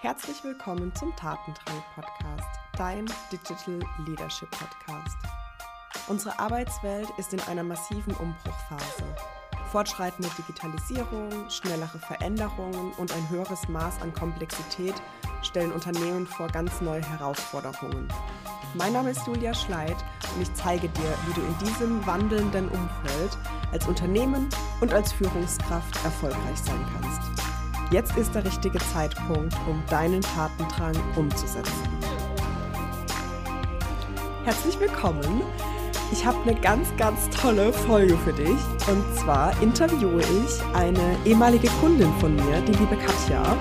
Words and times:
Herzlich 0.00 0.44
willkommen 0.44 0.94
zum 0.94 1.10
Tatendrang 1.16 1.82
Podcast, 1.96 2.60
dein 2.76 3.06
Digital 3.32 3.80
Leadership 4.06 4.48
Podcast. 4.52 5.16
Unsere 6.06 6.38
Arbeitswelt 6.38 7.08
ist 7.18 7.32
in 7.32 7.40
einer 7.40 7.64
massiven 7.64 8.14
Umbruchphase. 8.14 9.02
Fortschreitende 9.72 10.30
Digitalisierung, 10.38 11.50
schnellere 11.50 11.98
Veränderungen 11.98 12.92
und 12.92 13.12
ein 13.12 13.28
höheres 13.28 13.66
Maß 13.66 14.00
an 14.00 14.14
Komplexität 14.14 14.94
stellen 15.42 15.72
Unternehmen 15.72 16.28
vor 16.28 16.46
ganz 16.46 16.80
neue 16.80 17.02
Herausforderungen. 17.02 18.06
Mein 18.74 18.92
Name 18.92 19.10
ist 19.10 19.26
Julia 19.26 19.52
Schleid 19.52 19.96
und 20.36 20.42
ich 20.42 20.54
zeige 20.54 20.88
dir, 20.88 21.14
wie 21.26 21.32
du 21.32 21.40
in 21.40 21.58
diesem 21.58 22.06
wandelnden 22.06 22.68
Umfeld 22.68 23.36
als 23.72 23.88
Unternehmen 23.88 24.48
und 24.80 24.94
als 24.94 25.12
Führungskraft 25.12 26.04
erfolgreich 26.04 26.58
sein 26.58 26.86
kannst. 26.92 27.37
Jetzt 27.90 28.18
ist 28.18 28.34
der 28.34 28.44
richtige 28.44 28.78
Zeitpunkt, 28.92 29.54
um 29.66 29.82
deinen 29.88 30.20
Tatendrang 30.20 30.94
umzusetzen. 31.16 31.88
Herzlich 34.44 34.78
willkommen. 34.78 35.40
Ich 36.12 36.26
habe 36.26 36.36
eine 36.42 36.60
ganz, 36.60 36.94
ganz 36.98 37.30
tolle 37.30 37.72
Folge 37.72 38.18
für 38.18 38.34
dich. 38.34 38.58
Und 38.88 39.16
zwar 39.16 39.58
interviewe 39.62 40.20
ich 40.20 40.76
eine 40.76 41.16
ehemalige 41.24 41.68
Kundin 41.80 42.12
von 42.20 42.36
mir, 42.36 42.60
die 42.60 42.72
liebe 42.72 42.96
Katja. 42.96 43.56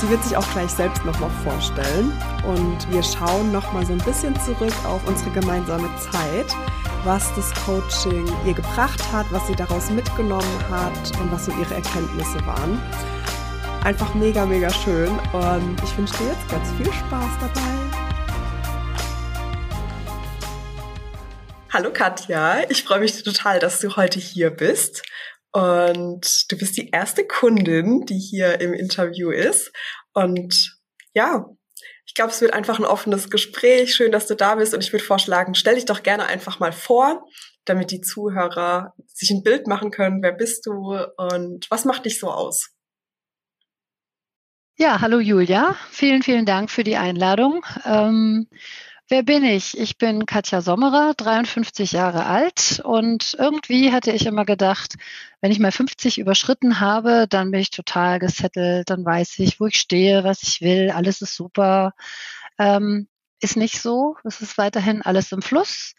Sie 0.00 0.08
wird 0.08 0.24
sich 0.24 0.36
auch 0.36 0.50
gleich 0.52 0.70
selbst 0.70 1.04
nochmal 1.04 1.30
vorstellen. 1.44 2.12
Und 2.48 2.90
wir 2.90 3.02
schauen 3.04 3.52
nochmal 3.52 3.86
so 3.86 3.92
ein 3.92 3.98
bisschen 3.98 4.34
zurück 4.40 4.74
auf 4.88 5.06
unsere 5.06 5.30
gemeinsame 5.30 5.88
Zeit, 5.98 6.46
was 7.04 7.32
das 7.36 7.54
Coaching 7.64 8.26
ihr 8.44 8.54
gebracht 8.54 9.00
hat, 9.12 9.26
was 9.30 9.46
sie 9.46 9.54
daraus 9.54 9.88
mitgenommen 9.88 10.58
hat 10.68 11.20
und 11.20 11.30
was 11.30 11.46
so 11.46 11.52
ihre 11.52 11.74
Erkenntnisse 11.74 12.44
waren. 12.44 12.80
Einfach 13.84 14.14
mega, 14.14 14.44
mega 14.44 14.70
schön. 14.70 15.08
Und 15.32 15.80
ich 15.82 15.96
wünsche 15.96 16.16
dir 16.18 16.28
jetzt 16.28 16.48
ganz 16.50 16.70
viel 16.72 16.92
Spaß 16.92 17.30
dabei. 17.40 17.60
Hallo 21.72 21.92
Katja, 21.92 22.68
ich 22.68 22.82
freue 22.82 23.00
mich 23.00 23.22
total, 23.22 23.60
dass 23.60 23.80
du 23.80 23.96
heute 23.96 24.18
hier 24.18 24.50
bist. 24.50 25.02
Und 25.52 26.50
du 26.50 26.58
bist 26.58 26.76
die 26.76 26.90
erste 26.90 27.26
Kundin, 27.26 28.04
die 28.04 28.18
hier 28.18 28.60
im 28.60 28.74
Interview 28.74 29.30
ist. 29.30 29.72
Und 30.12 30.76
ja, 31.14 31.46
ich 32.04 32.14
glaube, 32.14 32.32
es 32.32 32.40
wird 32.40 32.52
einfach 32.52 32.78
ein 32.78 32.84
offenes 32.84 33.30
Gespräch. 33.30 33.94
Schön, 33.94 34.12
dass 34.12 34.26
du 34.26 34.34
da 34.34 34.56
bist. 34.56 34.74
Und 34.74 34.82
ich 34.82 34.92
würde 34.92 35.04
vorschlagen, 35.04 35.54
stell 35.54 35.76
dich 35.76 35.84
doch 35.84 36.02
gerne 36.02 36.26
einfach 36.26 36.58
mal 36.58 36.72
vor, 36.72 37.24
damit 37.64 37.90
die 37.92 38.00
Zuhörer 38.00 38.92
sich 39.06 39.30
ein 39.30 39.42
Bild 39.44 39.66
machen 39.66 39.90
können. 39.92 40.22
Wer 40.22 40.32
bist 40.32 40.66
du 40.66 40.96
und 41.16 41.66
was 41.70 41.84
macht 41.84 42.04
dich 42.04 42.18
so 42.18 42.28
aus? 42.28 42.70
Ja, 44.80 45.00
hallo 45.00 45.18
Julia. 45.18 45.74
Vielen, 45.90 46.22
vielen 46.22 46.46
Dank 46.46 46.70
für 46.70 46.84
die 46.84 46.96
Einladung. 46.96 47.64
Ähm, 47.84 48.46
Wer 49.08 49.24
bin 49.24 49.44
ich? 49.44 49.78
Ich 49.78 49.98
bin 49.98 50.26
Katja 50.26 50.62
Sommerer, 50.62 51.14
53 51.16 51.92
Jahre 51.92 52.26
alt 52.26 52.80
und 52.84 53.36
irgendwie 53.38 53.92
hatte 53.92 54.12
ich 54.12 54.26
immer 54.26 54.44
gedacht, 54.46 54.96
wenn 55.42 55.52
ich 55.52 55.58
mal 55.60 55.72
50 55.72 56.18
überschritten 56.18 56.80
habe, 56.80 57.26
dann 57.28 57.50
bin 57.50 57.60
ich 57.60 57.70
total 57.70 58.20
gesettelt, 58.20 58.90
dann 58.90 59.04
weiß 59.04 59.40
ich, 59.40 59.60
wo 59.60 59.66
ich 59.66 59.76
stehe, 59.80 60.24
was 60.24 60.42
ich 60.44 60.60
will, 60.62 60.90
alles 60.90 61.22
ist 61.22 61.34
super. 61.36 61.94
Ähm, 62.58 63.08
ist 63.42 63.56
nicht 63.56 63.80
so. 63.82 64.16
Es 64.24 64.40
ist 64.42 64.58
weiterhin 64.58 65.02
alles 65.02 65.32
im 65.32 65.42
Fluss, 65.42 65.94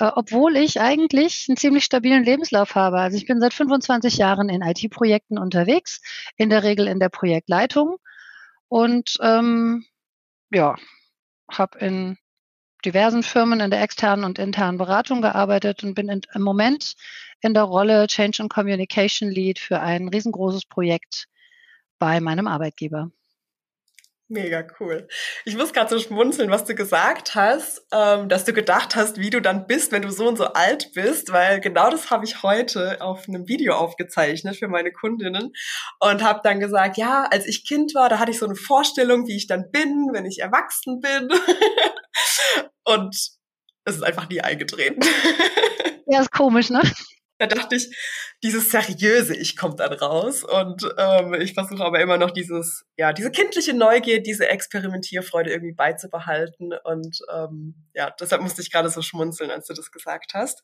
äh, 0.00 0.10
obwohl 0.14 0.56
ich 0.56 0.80
eigentlich 0.80 1.46
einen 1.48 1.56
ziemlich 1.56 1.84
stabilen 1.84 2.24
Lebenslauf 2.24 2.74
habe. 2.74 3.00
Also 3.00 3.16
ich 3.16 3.26
bin 3.26 3.40
seit 3.40 3.54
25 3.54 4.18
Jahren 4.18 4.48
in 4.50 4.62
IT-Projekten 4.62 5.38
unterwegs, 5.38 6.00
in 6.36 6.50
der 6.50 6.62
Regel 6.64 6.88
in 6.88 7.00
der 7.00 7.08
Projektleitung 7.10 7.98
und 8.68 9.16
ähm, 9.20 9.84
ja, 10.50 10.76
habe 11.50 11.78
in 11.78 12.18
diversen 12.84 13.22
Firmen 13.22 13.60
in 13.60 13.70
der 13.70 13.82
externen 13.82 14.24
und 14.24 14.38
internen 14.38 14.78
Beratung 14.78 15.22
gearbeitet 15.22 15.82
und 15.82 15.94
bin 15.94 16.08
in, 16.08 16.20
im 16.34 16.42
Moment 16.42 16.94
in 17.40 17.54
der 17.54 17.64
Rolle 17.64 18.06
Change 18.06 18.42
and 18.42 18.50
Communication 18.50 19.30
Lead 19.30 19.58
für 19.58 19.80
ein 19.80 20.08
riesengroßes 20.08 20.66
Projekt 20.66 21.26
bei 21.98 22.20
meinem 22.20 22.46
Arbeitgeber. 22.46 23.10
Mega 24.30 24.62
cool. 24.78 25.08
Ich 25.46 25.56
muss 25.56 25.72
gerade 25.72 25.88
so 25.88 25.98
schmunzeln, 25.98 26.50
was 26.50 26.66
du 26.66 26.74
gesagt 26.74 27.34
hast, 27.34 27.86
ähm, 27.92 28.28
dass 28.28 28.44
du 28.44 28.52
gedacht 28.52 28.94
hast, 28.94 29.16
wie 29.16 29.30
du 29.30 29.40
dann 29.40 29.66
bist, 29.66 29.90
wenn 29.90 30.02
du 30.02 30.10
so 30.10 30.28
und 30.28 30.36
so 30.36 30.44
alt 30.48 30.92
bist, 30.94 31.32
weil 31.32 31.60
genau 31.60 31.88
das 31.88 32.10
habe 32.10 32.26
ich 32.26 32.42
heute 32.42 33.00
auf 33.00 33.26
einem 33.26 33.48
Video 33.48 33.74
aufgezeichnet 33.74 34.56
für 34.56 34.68
meine 34.68 34.92
Kundinnen 34.92 35.54
und 36.00 36.22
habe 36.22 36.40
dann 36.44 36.60
gesagt, 36.60 36.98
ja, 36.98 37.26
als 37.30 37.46
ich 37.46 37.66
Kind 37.66 37.94
war, 37.94 38.10
da 38.10 38.18
hatte 38.18 38.30
ich 38.30 38.38
so 38.38 38.44
eine 38.44 38.54
Vorstellung, 38.54 39.26
wie 39.26 39.36
ich 39.36 39.46
dann 39.46 39.70
bin, 39.70 40.10
wenn 40.12 40.26
ich 40.26 40.40
erwachsen 40.40 41.00
bin. 41.00 41.30
und 42.84 43.16
es 43.84 43.94
ist 43.94 44.02
einfach 44.02 44.28
nie 44.28 44.42
eingetreten. 44.42 45.00
Ja, 46.06 46.20
ist 46.20 46.32
komisch, 46.32 46.68
ne? 46.68 46.82
Da 47.38 47.46
dachte 47.46 47.76
ich, 47.76 47.96
dieses 48.42 48.70
seriöse 48.70 49.36
Ich 49.36 49.56
kommt 49.56 49.80
dann 49.80 49.92
raus. 49.92 50.44
Und 50.44 50.88
ähm, 50.98 51.34
ich 51.34 51.54
versuche 51.54 51.84
aber 51.84 52.00
immer 52.00 52.18
noch 52.18 52.32
dieses, 52.32 52.84
ja, 52.96 53.12
diese 53.12 53.30
kindliche 53.30 53.74
Neugier, 53.74 54.22
diese 54.22 54.48
Experimentierfreude 54.48 55.50
irgendwie 55.50 55.74
beizubehalten. 55.74 56.72
Und 56.84 57.20
ähm, 57.32 57.74
ja, 57.94 58.10
deshalb 58.18 58.42
musste 58.42 58.62
ich 58.62 58.72
gerade 58.72 58.90
so 58.90 59.02
schmunzeln, 59.02 59.50
als 59.50 59.66
du 59.66 59.74
das 59.74 59.92
gesagt 59.92 60.34
hast. 60.34 60.62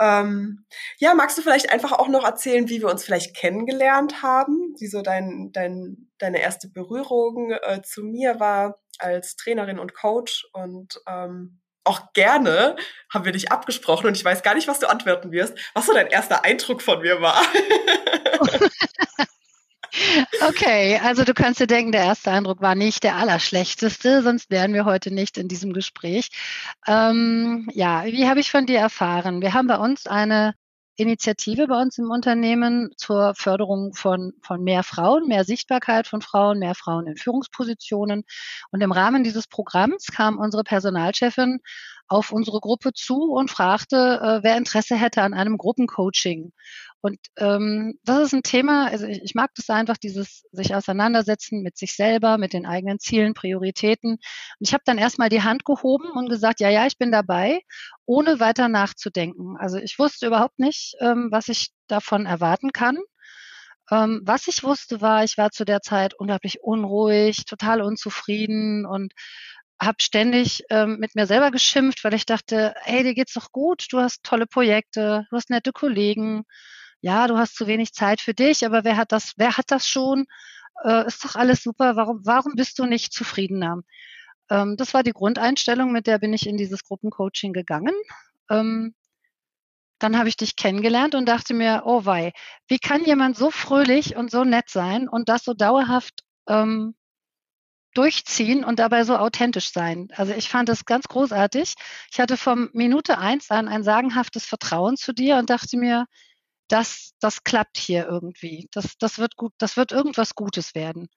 Ähm, 0.00 0.64
ja, 0.98 1.14
magst 1.14 1.36
du 1.36 1.42
vielleicht 1.42 1.70
einfach 1.70 1.92
auch 1.92 2.08
noch 2.08 2.24
erzählen, 2.24 2.68
wie 2.68 2.80
wir 2.80 2.88
uns 2.88 3.04
vielleicht 3.04 3.36
kennengelernt 3.36 4.22
haben, 4.22 4.74
wie 4.78 4.86
so 4.86 5.02
dein, 5.02 5.50
dein, 5.52 6.08
deine 6.18 6.40
erste 6.40 6.68
Berührung 6.68 7.50
äh, 7.50 7.82
zu 7.82 8.02
mir 8.02 8.40
war 8.40 8.80
als 8.98 9.36
Trainerin 9.36 9.78
und 9.78 9.94
Coach. 9.94 10.46
Und 10.52 11.00
ähm, 11.06 11.60
auch 11.88 12.12
gerne 12.12 12.76
haben 13.12 13.24
wir 13.24 13.32
dich 13.32 13.50
abgesprochen 13.50 14.06
und 14.06 14.16
ich 14.16 14.24
weiß 14.24 14.42
gar 14.42 14.54
nicht, 14.54 14.68
was 14.68 14.80
du 14.80 14.88
antworten 14.88 15.32
wirst, 15.32 15.54
was 15.74 15.86
so 15.86 15.94
dein 15.94 16.08
erster 16.08 16.44
Eindruck 16.44 16.82
von 16.82 17.00
mir 17.00 17.20
war. 17.20 17.40
Okay, 20.46 21.00
also 21.02 21.24
du 21.24 21.34
kannst 21.34 21.60
dir 21.60 21.66
denken, 21.66 21.92
der 21.92 22.04
erste 22.04 22.30
Eindruck 22.30 22.60
war 22.60 22.74
nicht 22.74 23.02
der 23.04 23.16
allerschlechteste, 23.16 24.22
sonst 24.22 24.50
wären 24.50 24.74
wir 24.74 24.84
heute 24.84 25.10
nicht 25.12 25.38
in 25.38 25.48
diesem 25.48 25.72
Gespräch. 25.72 26.28
Ähm, 26.86 27.68
ja, 27.72 28.04
wie 28.04 28.28
habe 28.28 28.38
ich 28.38 28.50
von 28.50 28.66
dir 28.66 28.78
erfahren? 28.78 29.40
Wir 29.40 29.54
haben 29.54 29.66
bei 29.66 29.76
uns 29.76 30.06
eine 30.06 30.54
Initiative 30.98 31.68
bei 31.68 31.80
uns 31.80 31.96
im 31.96 32.10
Unternehmen 32.10 32.90
zur 32.96 33.34
Förderung 33.36 33.94
von, 33.94 34.32
von 34.42 34.62
mehr 34.64 34.82
Frauen, 34.82 35.28
mehr 35.28 35.44
Sichtbarkeit 35.44 36.08
von 36.08 36.22
Frauen, 36.22 36.58
mehr 36.58 36.74
Frauen 36.74 37.06
in 37.06 37.16
Führungspositionen. 37.16 38.24
Und 38.72 38.80
im 38.80 38.90
Rahmen 38.90 39.22
dieses 39.22 39.46
Programms 39.46 40.06
kam 40.06 40.38
unsere 40.38 40.64
Personalchefin 40.64 41.60
auf 42.08 42.32
unsere 42.32 42.60
Gruppe 42.60 42.92
zu 42.94 43.32
und 43.32 43.50
fragte, 43.50 43.96
äh, 43.96 44.42
wer 44.42 44.56
Interesse 44.56 44.96
hätte 44.96 45.22
an 45.22 45.34
einem 45.34 45.56
Gruppencoaching. 45.56 46.52
Und 47.00 47.18
ähm, 47.36 47.98
das 48.04 48.26
ist 48.26 48.32
ein 48.34 48.42
Thema, 48.42 48.88
also 48.88 49.06
ich, 49.06 49.22
ich 49.22 49.34
mag 49.34 49.50
das 49.54 49.70
einfach, 49.70 49.96
dieses 49.96 50.44
sich 50.50 50.74
auseinandersetzen 50.74 51.62
mit 51.62 51.76
sich 51.76 51.94
selber, 51.94 52.38
mit 52.38 52.52
den 52.52 52.66
eigenen 52.66 52.98
Zielen, 52.98 53.34
Prioritäten. 53.34 54.12
Und 54.12 54.20
ich 54.60 54.72
habe 54.74 54.82
dann 54.84 54.98
erstmal 54.98 55.28
die 55.28 55.42
Hand 55.42 55.64
gehoben 55.64 56.10
und 56.10 56.28
gesagt, 56.28 56.60
ja, 56.60 56.70
ja, 56.70 56.86
ich 56.86 56.98
bin 56.98 57.12
dabei, 57.12 57.60
ohne 58.04 58.40
weiter 58.40 58.68
nachzudenken. 58.68 59.56
Also 59.58 59.78
ich 59.78 59.98
wusste 59.98 60.26
überhaupt 60.26 60.58
nicht, 60.58 60.96
ähm, 61.00 61.28
was 61.30 61.48
ich 61.48 61.70
davon 61.86 62.26
erwarten 62.26 62.72
kann. 62.72 62.98
Ähm, 63.90 64.20
was 64.24 64.48
ich 64.48 64.64
wusste, 64.64 65.00
war, 65.00 65.24
ich 65.24 65.38
war 65.38 65.50
zu 65.50 65.64
der 65.64 65.80
Zeit 65.82 66.14
unglaublich 66.14 66.62
unruhig, 66.62 67.44
total 67.46 67.80
unzufrieden 67.82 68.84
und 68.86 69.12
habe 69.80 69.98
ständig 70.00 70.64
ähm, 70.70 70.98
mit 70.98 71.14
mir 71.14 71.26
selber 71.26 71.50
geschimpft, 71.50 72.04
weil 72.04 72.14
ich 72.14 72.26
dachte, 72.26 72.74
hey, 72.82 73.02
dir 73.04 73.14
geht's 73.14 73.34
doch 73.34 73.52
gut, 73.52 73.86
du 73.90 74.00
hast 74.00 74.24
tolle 74.24 74.46
Projekte, 74.46 75.26
du 75.30 75.36
hast 75.36 75.50
nette 75.50 75.72
Kollegen, 75.72 76.44
ja, 77.00 77.26
du 77.26 77.38
hast 77.38 77.56
zu 77.56 77.66
wenig 77.66 77.92
Zeit 77.92 78.20
für 78.20 78.34
dich, 78.34 78.66
aber 78.66 78.84
wer 78.84 78.96
hat 78.96 79.12
das, 79.12 79.34
wer 79.36 79.56
hat 79.56 79.70
das 79.70 79.88
schon? 79.88 80.26
Äh, 80.84 81.06
ist 81.06 81.24
doch 81.24 81.36
alles 81.36 81.62
super, 81.62 81.96
warum, 81.96 82.20
warum 82.24 82.54
bist 82.54 82.78
du 82.78 82.86
nicht 82.86 83.12
zufriedener? 83.12 83.82
Ähm, 84.50 84.76
das 84.76 84.94
war 84.94 85.02
die 85.02 85.12
Grundeinstellung, 85.12 85.92
mit 85.92 86.06
der 86.06 86.18
bin 86.18 86.32
ich 86.32 86.46
in 86.46 86.56
dieses 86.56 86.84
Gruppencoaching 86.84 87.52
gegangen. 87.52 87.94
Ähm, 88.50 88.94
dann 89.98 90.16
habe 90.16 90.28
ich 90.28 90.36
dich 90.36 90.56
kennengelernt 90.56 91.14
und 91.14 91.26
dachte 91.26 91.54
mir, 91.54 91.82
oh 91.84 92.04
wei, 92.04 92.32
wie 92.68 92.78
kann 92.78 93.04
jemand 93.04 93.36
so 93.36 93.50
fröhlich 93.50 94.16
und 94.16 94.30
so 94.30 94.44
nett 94.44 94.70
sein 94.70 95.08
und 95.08 95.28
das 95.28 95.44
so 95.44 95.54
dauerhaft 95.54 96.22
ähm, 96.48 96.94
durchziehen 97.94 98.64
und 98.64 98.78
dabei 98.78 99.02
so 99.04 99.16
authentisch 99.16 99.72
sein. 99.72 100.08
Also 100.14 100.32
ich 100.32 100.48
fand 100.48 100.68
das 100.68 100.84
ganz 100.84 101.08
großartig. 101.08 101.74
Ich 102.12 102.20
hatte 102.20 102.36
vom 102.36 102.70
Minute 102.72 103.18
eins 103.18 103.50
an 103.50 103.66
ein 103.66 103.82
sagenhaftes 103.82 104.44
Vertrauen 104.44 104.96
zu 104.96 105.12
dir 105.12 105.36
und 105.36 105.50
dachte 105.50 105.76
mir, 105.76 106.06
das, 106.68 107.14
das 107.20 107.44
klappt 107.44 107.78
hier 107.78 108.06
irgendwie. 108.06 108.68
Das, 108.72 108.96
das 108.98 109.18
wird 109.18 109.36
gut, 109.36 109.52
das 109.58 109.76
wird 109.76 109.92
irgendwas 109.92 110.34
Gutes 110.34 110.74
werden. 110.74 111.08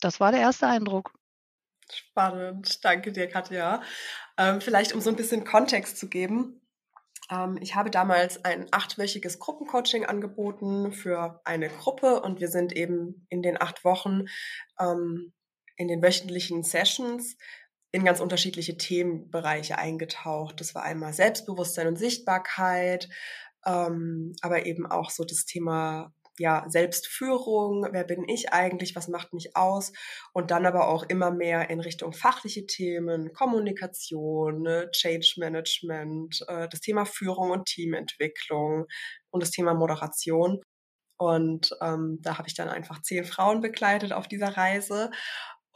Das 0.00 0.20
war 0.20 0.30
der 0.30 0.40
erste 0.40 0.66
Eindruck. 0.66 1.12
Spannend, 1.90 2.84
danke 2.84 3.12
dir, 3.12 3.28
Katja. 3.28 3.82
Ähm, 4.36 4.60
vielleicht 4.60 4.92
um 4.92 5.00
so 5.00 5.10
ein 5.10 5.16
bisschen 5.16 5.44
Kontext 5.44 5.96
zu 5.96 6.08
geben. 6.08 6.60
Ähm, 7.30 7.58
ich 7.60 7.74
habe 7.74 7.90
damals 7.90 8.44
ein 8.44 8.68
achtwöchiges 8.70 9.38
Gruppencoaching 9.38 10.04
angeboten 10.04 10.92
für 10.92 11.40
eine 11.44 11.68
Gruppe 11.68 12.20
und 12.20 12.40
wir 12.40 12.48
sind 12.48 12.74
eben 12.74 13.26
in 13.30 13.42
den 13.42 13.60
acht 13.60 13.84
Wochen 13.84 14.26
ähm, 14.78 15.32
in 15.76 15.88
den 15.88 16.02
wöchentlichen 16.02 16.62
Sessions 16.64 17.36
in 17.92 18.04
ganz 18.04 18.20
unterschiedliche 18.20 18.76
Themenbereiche 18.76 19.78
eingetaucht. 19.78 20.60
Das 20.60 20.74
war 20.74 20.82
einmal 20.82 21.12
Selbstbewusstsein 21.12 21.88
und 21.88 21.98
Sichtbarkeit, 21.98 23.08
ähm, 23.66 24.34
aber 24.42 24.66
eben 24.66 24.86
auch 24.86 25.10
so 25.10 25.24
das 25.24 25.44
Thema 25.46 26.12
ja, 26.38 26.64
Selbstführung, 26.68 27.88
wer 27.90 28.04
bin 28.04 28.28
ich 28.28 28.52
eigentlich, 28.52 28.94
was 28.94 29.08
macht 29.08 29.32
mich 29.32 29.56
aus 29.56 29.92
und 30.32 30.50
dann 30.50 30.66
aber 30.66 30.88
auch 30.88 31.02
immer 31.04 31.30
mehr 31.30 31.68
in 31.70 31.80
Richtung 31.80 32.12
fachliche 32.12 32.66
Themen, 32.66 33.32
Kommunikation, 33.32 34.62
ne, 34.62 34.88
Change 34.92 35.34
Management, 35.38 36.44
äh, 36.48 36.68
das 36.68 36.80
Thema 36.80 37.04
Führung 37.04 37.50
und 37.50 37.66
Teamentwicklung 37.66 38.86
und 39.30 39.42
das 39.42 39.50
Thema 39.50 39.74
Moderation. 39.74 40.60
Und 41.16 41.76
ähm, 41.82 42.18
da 42.22 42.38
habe 42.38 42.46
ich 42.46 42.54
dann 42.54 42.68
einfach 42.68 43.02
zehn 43.02 43.24
Frauen 43.24 43.60
begleitet 43.60 44.12
auf 44.12 44.28
dieser 44.28 44.56
Reise 44.56 45.10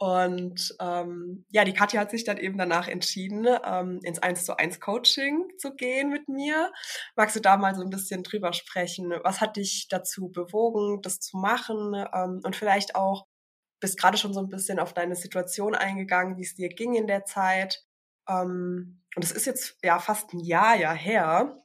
und 0.03 0.75
ähm, 0.81 1.45
ja, 1.49 1.63
die 1.63 1.71
Katja 1.71 2.01
hat 2.01 2.11
sich 2.11 2.25
dann 2.25 2.35
eben 2.35 2.57
danach 2.57 2.89
entschieden, 2.89 3.47
ähm, 3.63 4.01
ins 4.03 4.19
1 4.19 4.43
zu 4.43 4.57
1 4.59 4.81
Coaching 4.81 5.47
zu 5.57 5.73
gehen 5.75 6.09
mit 6.09 6.27
mir. 6.27 6.73
Magst 7.15 7.37
du 7.37 7.39
da 7.39 7.55
mal 7.55 7.73
so 7.73 7.83
ein 7.83 7.89
bisschen 7.89 8.21
drüber 8.21 8.51
sprechen? 8.51 9.13
Was 9.23 9.39
hat 9.39 9.55
dich 9.55 9.87
dazu 9.87 10.29
bewogen, 10.29 11.01
das 11.01 11.21
zu 11.21 11.37
machen? 11.37 11.93
Ähm, 12.13 12.41
und 12.43 12.53
vielleicht 12.53 12.95
auch, 12.95 13.27
bist 13.79 13.97
gerade 13.97 14.17
schon 14.17 14.33
so 14.33 14.41
ein 14.41 14.49
bisschen 14.49 14.77
auf 14.77 14.93
deine 14.93 15.15
Situation 15.15 15.73
eingegangen, 15.73 16.35
wie 16.35 16.43
es 16.43 16.53
dir 16.53 16.67
ging 16.67 16.95
in 16.95 17.07
der 17.07 17.23
Zeit. 17.23 17.81
Ähm, 18.27 19.03
und 19.15 19.23
es 19.23 19.31
ist 19.31 19.45
jetzt 19.45 19.77
ja 19.85 19.99
fast 19.99 20.33
ein 20.33 20.41
Jahr 20.41 20.75
ja 20.75 20.91
her. 20.91 21.63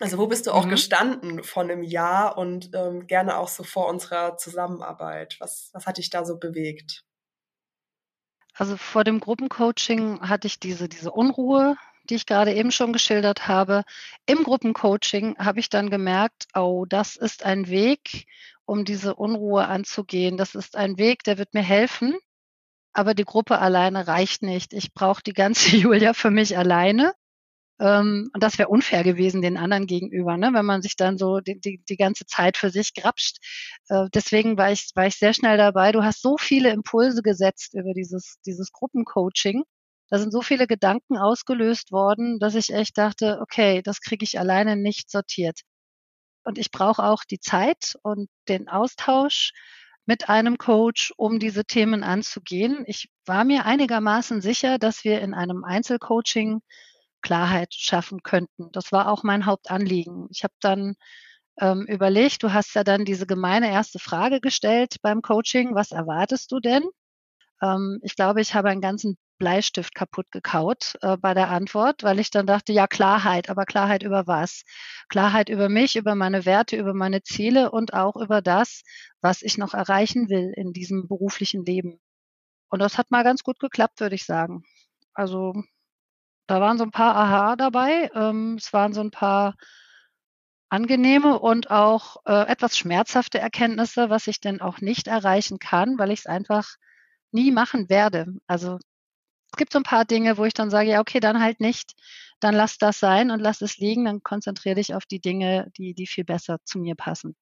Also 0.00 0.16
wo 0.16 0.26
bist 0.28 0.46
du 0.46 0.52
auch 0.52 0.64
mhm. 0.64 0.70
gestanden 0.70 1.44
von 1.44 1.70
einem 1.70 1.82
Jahr 1.82 2.38
und 2.38 2.70
ähm, 2.74 3.06
gerne 3.06 3.36
auch 3.36 3.48
so 3.48 3.64
vor 3.64 3.88
unserer 3.88 4.38
Zusammenarbeit? 4.38 5.36
Was, 5.40 5.68
was 5.74 5.84
hat 5.84 5.98
dich 5.98 6.08
da 6.08 6.24
so 6.24 6.38
bewegt? 6.38 7.05
Also 8.58 8.78
vor 8.78 9.04
dem 9.04 9.20
Gruppencoaching 9.20 10.20
hatte 10.26 10.46
ich 10.46 10.58
diese, 10.58 10.88
diese 10.88 11.12
Unruhe, 11.12 11.76
die 12.08 12.14
ich 12.14 12.24
gerade 12.24 12.54
eben 12.54 12.72
schon 12.72 12.94
geschildert 12.94 13.48
habe. 13.48 13.84
Im 14.24 14.44
Gruppencoaching 14.44 15.36
habe 15.38 15.60
ich 15.60 15.68
dann 15.68 15.90
gemerkt, 15.90 16.46
oh, 16.54 16.86
das 16.88 17.16
ist 17.16 17.44
ein 17.44 17.68
Weg, 17.68 18.26
um 18.64 18.86
diese 18.86 19.14
Unruhe 19.14 19.66
anzugehen. 19.66 20.38
Das 20.38 20.54
ist 20.54 20.74
ein 20.74 20.96
Weg, 20.96 21.22
der 21.24 21.36
wird 21.36 21.52
mir 21.52 21.62
helfen. 21.62 22.16
Aber 22.94 23.12
die 23.12 23.26
Gruppe 23.26 23.58
alleine 23.58 24.06
reicht 24.08 24.42
nicht. 24.42 24.72
Ich 24.72 24.94
brauche 24.94 25.22
die 25.22 25.34
ganze 25.34 25.76
Julia 25.76 26.14
für 26.14 26.30
mich 26.30 26.56
alleine. 26.56 27.12
Ähm, 27.78 28.30
und 28.32 28.42
das 28.42 28.58
wäre 28.58 28.68
unfair 28.68 29.04
gewesen 29.04 29.42
den 29.42 29.56
anderen 29.56 29.86
gegenüber, 29.86 30.36
ne? 30.36 30.50
wenn 30.52 30.64
man 30.64 30.82
sich 30.82 30.96
dann 30.96 31.18
so 31.18 31.40
die, 31.40 31.60
die, 31.60 31.82
die 31.88 31.96
ganze 31.96 32.24
Zeit 32.26 32.56
für 32.56 32.70
sich 32.70 32.94
grapscht. 32.94 33.38
Äh, 33.88 34.06
deswegen 34.14 34.56
war 34.56 34.72
ich, 34.72 34.90
war 34.94 35.06
ich 35.06 35.16
sehr 35.16 35.34
schnell 35.34 35.58
dabei. 35.58 35.92
Du 35.92 36.02
hast 36.02 36.22
so 36.22 36.36
viele 36.38 36.70
Impulse 36.70 37.22
gesetzt 37.22 37.74
über 37.74 37.92
dieses, 37.92 38.38
dieses 38.46 38.72
Gruppencoaching. 38.72 39.64
Da 40.08 40.18
sind 40.18 40.32
so 40.32 40.40
viele 40.40 40.66
Gedanken 40.66 41.18
ausgelöst 41.18 41.92
worden, 41.92 42.38
dass 42.38 42.54
ich 42.54 42.72
echt 42.72 42.96
dachte, 42.96 43.38
okay, 43.40 43.82
das 43.82 44.00
kriege 44.00 44.24
ich 44.24 44.38
alleine 44.38 44.76
nicht 44.76 45.10
sortiert. 45.10 45.60
Und 46.44 46.58
ich 46.58 46.70
brauche 46.70 47.02
auch 47.02 47.24
die 47.24 47.40
Zeit 47.40 47.96
und 48.02 48.28
den 48.48 48.68
Austausch 48.68 49.52
mit 50.06 50.28
einem 50.28 50.58
Coach, 50.58 51.12
um 51.16 51.40
diese 51.40 51.64
Themen 51.64 52.04
anzugehen. 52.04 52.84
Ich 52.86 53.08
war 53.26 53.44
mir 53.44 53.66
einigermaßen 53.66 54.40
sicher, 54.40 54.78
dass 54.78 55.02
wir 55.02 55.20
in 55.20 55.34
einem 55.34 55.64
Einzelcoaching 55.64 56.60
Klarheit 57.26 57.74
schaffen 57.74 58.22
könnten. 58.22 58.70
Das 58.70 58.92
war 58.92 59.10
auch 59.10 59.24
mein 59.24 59.46
Hauptanliegen. 59.46 60.28
Ich 60.30 60.44
habe 60.44 60.54
dann 60.60 60.94
ähm, 61.60 61.84
überlegt, 61.88 62.44
du 62.44 62.52
hast 62.52 62.74
ja 62.76 62.84
dann 62.84 63.04
diese 63.04 63.26
gemeine 63.26 63.68
erste 63.68 63.98
Frage 63.98 64.40
gestellt 64.40 64.98
beim 65.02 65.22
Coaching, 65.22 65.74
was 65.74 65.90
erwartest 65.90 66.52
du 66.52 66.60
denn? 66.60 66.84
Ähm, 67.60 67.98
ich 68.04 68.14
glaube, 68.14 68.40
ich 68.42 68.54
habe 68.54 68.68
einen 68.70 68.80
ganzen 68.80 69.18
Bleistift 69.38 69.92
kaputt 69.96 70.30
gekaut 70.30 70.94
äh, 71.02 71.16
bei 71.16 71.34
der 71.34 71.50
Antwort, 71.50 72.04
weil 72.04 72.20
ich 72.20 72.30
dann 72.30 72.46
dachte, 72.46 72.72
ja, 72.72 72.86
Klarheit, 72.86 73.50
aber 73.50 73.64
Klarheit 73.66 74.04
über 74.04 74.28
was? 74.28 74.62
Klarheit 75.08 75.48
über 75.48 75.68
mich, 75.68 75.96
über 75.96 76.14
meine 76.14 76.44
Werte, 76.46 76.76
über 76.76 76.94
meine 76.94 77.22
Ziele 77.24 77.72
und 77.72 77.92
auch 77.92 78.14
über 78.14 78.40
das, 78.40 78.82
was 79.20 79.42
ich 79.42 79.58
noch 79.58 79.74
erreichen 79.74 80.28
will 80.28 80.52
in 80.54 80.72
diesem 80.72 81.08
beruflichen 81.08 81.64
Leben. 81.64 81.98
Und 82.68 82.80
das 82.80 82.98
hat 82.98 83.10
mal 83.10 83.24
ganz 83.24 83.42
gut 83.42 83.58
geklappt, 83.58 84.00
würde 84.00 84.14
ich 84.14 84.26
sagen. 84.26 84.62
Also 85.12 85.54
da 86.46 86.60
waren 86.60 86.78
so 86.78 86.84
ein 86.84 86.90
paar 86.90 87.16
Aha 87.16 87.56
dabei. 87.56 88.10
Ähm, 88.14 88.56
es 88.58 88.72
waren 88.72 88.92
so 88.92 89.00
ein 89.00 89.10
paar 89.10 89.54
angenehme 90.68 91.38
und 91.38 91.70
auch 91.70 92.16
äh, 92.26 92.46
etwas 92.48 92.76
schmerzhafte 92.76 93.38
Erkenntnisse, 93.38 94.10
was 94.10 94.26
ich 94.26 94.40
denn 94.40 94.60
auch 94.60 94.80
nicht 94.80 95.06
erreichen 95.06 95.58
kann, 95.58 95.98
weil 95.98 96.10
ich 96.10 96.20
es 96.20 96.26
einfach 96.26 96.76
nie 97.30 97.52
machen 97.52 97.88
werde. 97.88 98.26
Also 98.46 98.78
es 99.52 99.58
gibt 99.58 99.72
so 99.72 99.78
ein 99.78 99.84
paar 99.84 100.04
Dinge, 100.04 100.38
wo 100.38 100.44
ich 100.44 100.54
dann 100.54 100.70
sage, 100.70 100.90
ja, 100.90 101.00
okay, 101.00 101.20
dann 101.20 101.40
halt 101.40 101.60
nicht. 101.60 101.94
Dann 102.40 102.54
lass 102.54 102.78
das 102.78 102.98
sein 102.98 103.30
und 103.30 103.40
lass 103.40 103.62
es 103.62 103.78
liegen. 103.78 104.04
Dann 104.04 104.22
konzentriere 104.22 104.74
dich 104.74 104.94
auf 104.94 105.06
die 105.06 105.20
Dinge, 105.20 105.70
die, 105.76 105.94
die 105.94 106.06
viel 106.06 106.24
besser 106.24 106.58
zu 106.64 106.78
mir 106.78 106.94
passen. 106.94 107.34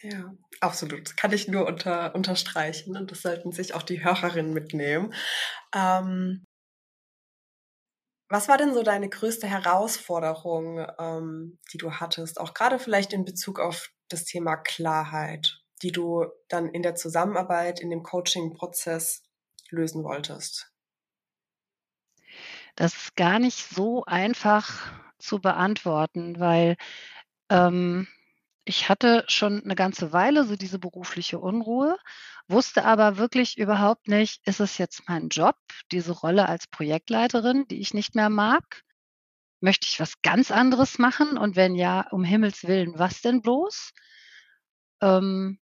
Ja, 0.00 0.34
absolut. 0.60 1.06
Das 1.06 1.16
kann 1.16 1.32
ich 1.32 1.46
nur 1.46 1.66
unter, 1.66 2.14
unterstreichen 2.14 2.96
und 2.96 3.12
das 3.12 3.22
sollten 3.22 3.52
sich 3.52 3.74
auch 3.74 3.82
die 3.82 4.02
Hörerinnen 4.02 4.52
mitnehmen. 4.52 5.14
Ähm, 5.74 6.44
was 8.32 8.48
war 8.48 8.56
denn 8.56 8.72
so 8.72 8.82
deine 8.82 9.10
größte 9.10 9.46
Herausforderung, 9.46 10.86
ähm, 10.98 11.58
die 11.70 11.76
du 11.76 11.92
hattest, 11.92 12.40
auch 12.40 12.54
gerade 12.54 12.78
vielleicht 12.78 13.12
in 13.12 13.26
Bezug 13.26 13.60
auf 13.60 13.90
das 14.08 14.24
Thema 14.24 14.56
Klarheit, 14.56 15.60
die 15.82 15.92
du 15.92 16.24
dann 16.48 16.70
in 16.70 16.82
der 16.82 16.94
Zusammenarbeit, 16.94 17.78
in 17.78 17.90
dem 17.90 18.02
Coaching-Prozess 18.02 19.22
lösen 19.68 20.02
wolltest? 20.02 20.72
Das 22.74 22.94
ist 22.94 23.16
gar 23.16 23.38
nicht 23.38 23.68
so 23.68 24.06
einfach 24.06 24.80
zu 25.18 25.38
beantworten, 25.38 26.40
weil 26.40 26.76
ähm, 27.50 28.08
ich 28.64 28.88
hatte 28.88 29.24
schon 29.28 29.62
eine 29.64 29.74
ganze 29.74 30.12
Weile 30.12 30.44
so 30.44 30.56
diese 30.56 30.78
berufliche 30.78 31.38
Unruhe, 31.38 31.96
wusste 32.48 32.84
aber 32.84 33.16
wirklich 33.16 33.58
überhaupt 33.58 34.08
nicht, 34.08 34.46
ist 34.46 34.60
es 34.60 34.78
jetzt 34.78 35.08
mein 35.08 35.28
Job, 35.28 35.56
diese 35.90 36.12
Rolle 36.12 36.48
als 36.48 36.66
Projektleiterin, 36.68 37.66
die 37.68 37.80
ich 37.80 37.94
nicht 37.94 38.14
mehr 38.14 38.30
mag? 38.30 38.82
Möchte 39.60 39.86
ich 39.88 40.00
was 40.00 40.20
ganz 40.22 40.50
anderes 40.50 40.98
machen? 40.98 41.38
Und 41.38 41.56
wenn 41.56 41.74
ja, 41.74 42.06
um 42.10 42.24
Himmels 42.24 42.64
Willen, 42.64 42.98
was 42.98 43.20
denn 43.20 43.42
bloß? 43.42 43.92
Ähm, 45.00 45.58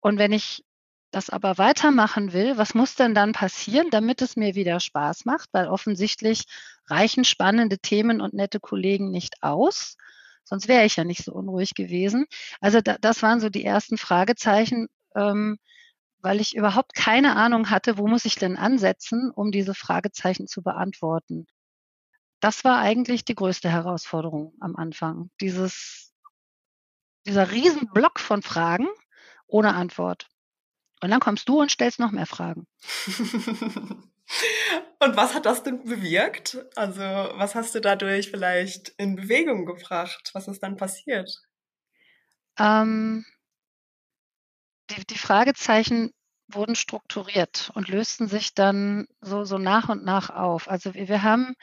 und 0.00 0.18
wenn 0.18 0.32
ich 0.32 0.64
das 1.12 1.30
aber 1.30 1.58
weitermachen 1.58 2.32
will, 2.32 2.56
was 2.56 2.74
muss 2.74 2.94
denn 2.94 3.14
dann 3.14 3.32
passieren, 3.32 3.90
damit 3.90 4.22
es 4.22 4.36
mir 4.36 4.54
wieder 4.54 4.80
Spaß 4.80 5.26
macht? 5.26 5.50
Weil 5.52 5.68
offensichtlich 5.68 6.44
reichen 6.88 7.24
spannende 7.24 7.78
Themen 7.78 8.20
und 8.20 8.34
nette 8.34 8.60
Kollegen 8.60 9.10
nicht 9.10 9.42
aus. 9.42 9.96
Sonst 10.44 10.68
wäre 10.68 10.84
ich 10.84 10.96
ja 10.96 11.04
nicht 11.04 11.24
so 11.24 11.32
unruhig 11.32 11.74
gewesen. 11.74 12.26
Also 12.60 12.80
da, 12.80 12.98
das 13.00 13.22
waren 13.22 13.40
so 13.40 13.48
die 13.48 13.64
ersten 13.64 13.96
Fragezeichen, 13.96 14.88
ähm, 15.14 15.58
weil 16.18 16.40
ich 16.40 16.54
überhaupt 16.54 16.94
keine 16.94 17.36
Ahnung 17.36 17.70
hatte, 17.70 17.98
wo 17.98 18.06
muss 18.06 18.24
ich 18.24 18.36
denn 18.36 18.56
ansetzen, 18.56 19.30
um 19.30 19.50
diese 19.50 19.74
Fragezeichen 19.74 20.46
zu 20.46 20.62
beantworten. 20.62 21.46
Das 22.40 22.64
war 22.64 22.78
eigentlich 22.78 23.24
die 23.24 23.34
größte 23.34 23.70
Herausforderung 23.70 24.54
am 24.60 24.76
Anfang. 24.76 25.30
Dieses, 25.40 26.12
dieser 27.26 27.50
Riesenblock 27.50 28.18
von 28.18 28.42
Fragen 28.42 28.88
ohne 29.46 29.74
Antwort. 29.74 30.28
Und 31.02 31.10
dann 31.10 31.20
kommst 31.20 31.48
du 31.48 31.60
und 31.60 31.70
stellst 31.70 31.98
noch 31.98 32.12
mehr 32.12 32.26
Fragen. 32.26 32.66
Und 34.98 35.16
was 35.16 35.34
hat 35.34 35.46
das 35.46 35.62
denn 35.62 35.84
bewirkt? 35.84 36.58
Also, 36.76 37.00
was 37.00 37.54
hast 37.54 37.74
du 37.74 37.80
dadurch 37.80 38.30
vielleicht 38.30 38.90
in 38.98 39.16
Bewegung 39.16 39.66
gebracht? 39.66 40.30
Was 40.32 40.48
ist 40.48 40.62
dann 40.62 40.76
passiert? 40.76 41.42
Ähm, 42.58 43.24
die, 44.90 45.04
die 45.06 45.18
Fragezeichen 45.18 46.12
wurden 46.48 46.74
strukturiert 46.74 47.70
und 47.74 47.88
lösten 47.88 48.28
sich 48.28 48.54
dann 48.54 49.06
so, 49.20 49.44
so 49.44 49.58
nach 49.58 49.88
und 49.88 50.04
nach 50.04 50.30
auf. 50.30 50.68
Also 50.68 50.94
wir, 50.94 51.08
wir 51.08 51.22
haben 51.22 51.54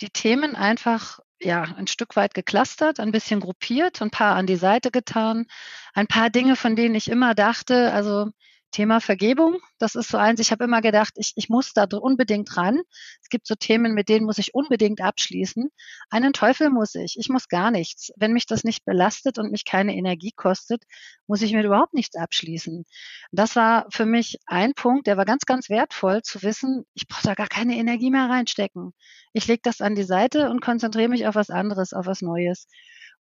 die 0.00 0.10
Themen 0.10 0.56
einfach 0.56 1.20
ja, 1.40 1.62
ein 1.62 1.86
Stück 1.86 2.16
weit 2.16 2.34
geklustert, 2.34 3.00
ein 3.00 3.12
bisschen 3.12 3.40
gruppiert, 3.40 4.00
ein 4.00 4.10
paar 4.10 4.36
an 4.36 4.46
die 4.46 4.56
Seite 4.56 4.90
getan, 4.90 5.46
ein 5.94 6.06
paar 6.06 6.30
Dinge, 6.30 6.56
von 6.56 6.76
denen 6.76 6.94
ich 6.94 7.10
immer 7.10 7.34
dachte, 7.34 7.92
also 7.92 8.30
Thema 8.76 9.00
Vergebung, 9.00 9.56
das 9.78 9.94
ist 9.94 10.10
so 10.10 10.18
eins, 10.18 10.38
ich 10.38 10.52
habe 10.52 10.64
immer 10.64 10.82
gedacht, 10.82 11.14
ich, 11.16 11.32
ich 11.36 11.48
muss 11.48 11.72
da 11.72 11.86
unbedingt 11.98 12.54
dran. 12.54 12.82
Es 13.22 13.30
gibt 13.30 13.46
so 13.46 13.54
Themen, 13.54 13.94
mit 13.94 14.10
denen 14.10 14.26
muss 14.26 14.36
ich 14.36 14.54
unbedingt 14.54 15.00
abschließen. 15.00 15.70
Einen 16.10 16.34
Teufel 16.34 16.68
muss 16.68 16.94
ich, 16.94 17.16
ich 17.18 17.30
muss 17.30 17.48
gar 17.48 17.70
nichts. 17.70 18.12
Wenn 18.16 18.34
mich 18.34 18.44
das 18.44 18.64
nicht 18.64 18.84
belastet 18.84 19.38
und 19.38 19.50
mich 19.50 19.64
keine 19.64 19.96
Energie 19.96 20.32
kostet, 20.36 20.82
muss 21.26 21.40
ich 21.40 21.54
mir 21.54 21.64
überhaupt 21.64 21.94
nichts 21.94 22.16
abschließen. 22.16 22.84
Das 23.32 23.56
war 23.56 23.86
für 23.88 24.04
mich 24.04 24.40
ein 24.44 24.74
Punkt, 24.74 25.06
der 25.06 25.16
war 25.16 25.24
ganz, 25.24 25.46
ganz 25.46 25.70
wertvoll 25.70 26.20
zu 26.20 26.42
wissen, 26.42 26.84
ich 26.92 27.08
brauche 27.08 27.28
da 27.28 27.34
gar 27.34 27.48
keine 27.48 27.76
Energie 27.76 28.10
mehr 28.10 28.28
reinstecken. 28.28 28.92
Ich 29.32 29.46
lege 29.46 29.62
das 29.62 29.80
an 29.80 29.94
die 29.94 30.02
Seite 30.02 30.50
und 30.50 30.60
konzentriere 30.60 31.08
mich 31.08 31.26
auf 31.26 31.34
was 31.34 31.48
anderes, 31.48 31.94
auf 31.94 32.04
was 32.04 32.20
Neues. 32.20 32.68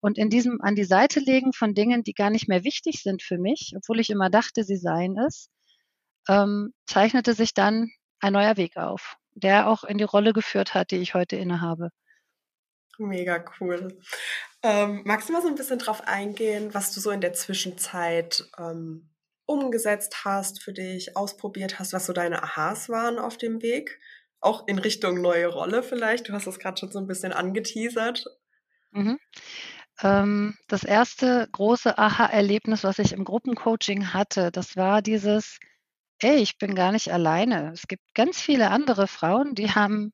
Und 0.05 0.19
in 0.19 0.29
diesem 0.29 0.61
an 0.61 0.75
die 0.75 0.83
Seite 0.83 1.19
legen 1.19 1.51
von 1.51 1.73
Dingen, 1.73 2.03
die 2.03 2.13
gar 2.13 2.29
nicht 2.29 2.47
mehr 2.47 2.63
wichtig 2.63 3.01
sind 3.01 3.23
für 3.23 3.39
mich, 3.39 3.73
obwohl 3.75 3.99
ich 3.99 4.11
immer 4.11 4.29
dachte, 4.29 4.63
sie 4.63 4.77
seien 4.77 5.17
es, 5.17 5.49
ähm, 6.29 6.75
zeichnete 6.85 7.33
sich 7.33 7.55
dann 7.55 7.89
ein 8.19 8.33
neuer 8.33 8.55
Weg 8.55 8.77
auf, 8.77 9.17
der 9.33 9.67
auch 9.67 9.83
in 9.83 9.97
die 9.97 10.03
Rolle 10.03 10.31
geführt 10.31 10.75
hat, 10.75 10.91
die 10.91 10.97
ich 10.97 11.15
heute 11.15 11.37
innehabe. 11.37 11.89
Mega 12.99 13.43
cool. 13.59 13.97
Ähm, 14.61 15.01
magst 15.05 15.27
du 15.27 15.33
mal 15.33 15.41
so 15.41 15.47
ein 15.47 15.55
bisschen 15.55 15.79
drauf 15.79 16.07
eingehen, 16.07 16.75
was 16.75 16.93
du 16.93 16.99
so 16.99 17.09
in 17.09 17.21
der 17.21 17.33
Zwischenzeit 17.33 18.47
ähm, 18.59 19.09
umgesetzt 19.47 20.23
hast 20.23 20.61
für 20.61 20.73
dich, 20.73 21.17
ausprobiert 21.17 21.79
hast, 21.79 21.93
was 21.93 22.05
so 22.05 22.13
deine 22.13 22.43
Aha's 22.43 22.89
waren 22.89 23.17
auf 23.17 23.39
dem 23.39 23.63
Weg? 23.63 23.99
Auch 24.39 24.67
in 24.67 24.77
Richtung 24.77 25.19
neue 25.19 25.47
Rolle 25.47 25.81
vielleicht. 25.81 26.29
Du 26.29 26.33
hast 26.33 26.45
das 26.45 26.59
gerade 26.59 26.77
schon 26.77 26.91
so 26.91 26.99
ein 26.99 27.07
bisschen 27.07 27.33
angeteasert. 27.33 28.27
Mhm. 28.91 29.19
Ähm, 30.01 30.55
das 30.67 30.83
erste 30.83 31.47
große 31.51 31.97
Aha-Erlebnis, 31.97 32.83
was 32.83 32.99
ich 32.99 33.13
im 33.13 33.23
Gruppencoaching 33.23 34.13
hatte, 34.13 34.51
das 34.51 34.75
war 34.75 35.01
dieses, 35.01 35.59
ey, 36.19 36.37
ich 36.37 36.57
bin 36.57 36.75
gar 36.75 36.91
nicht 36.91 37.11
alleine. 37.13 37.71
Es 37.73 37.87
gibt 37.87 38.03
ganz 38.13 38.41
viele 38.41 38.71
andere 38.71 39.07
Frauen, 39.07 39.55
die 39.55 39.71
haben 39.71 40.13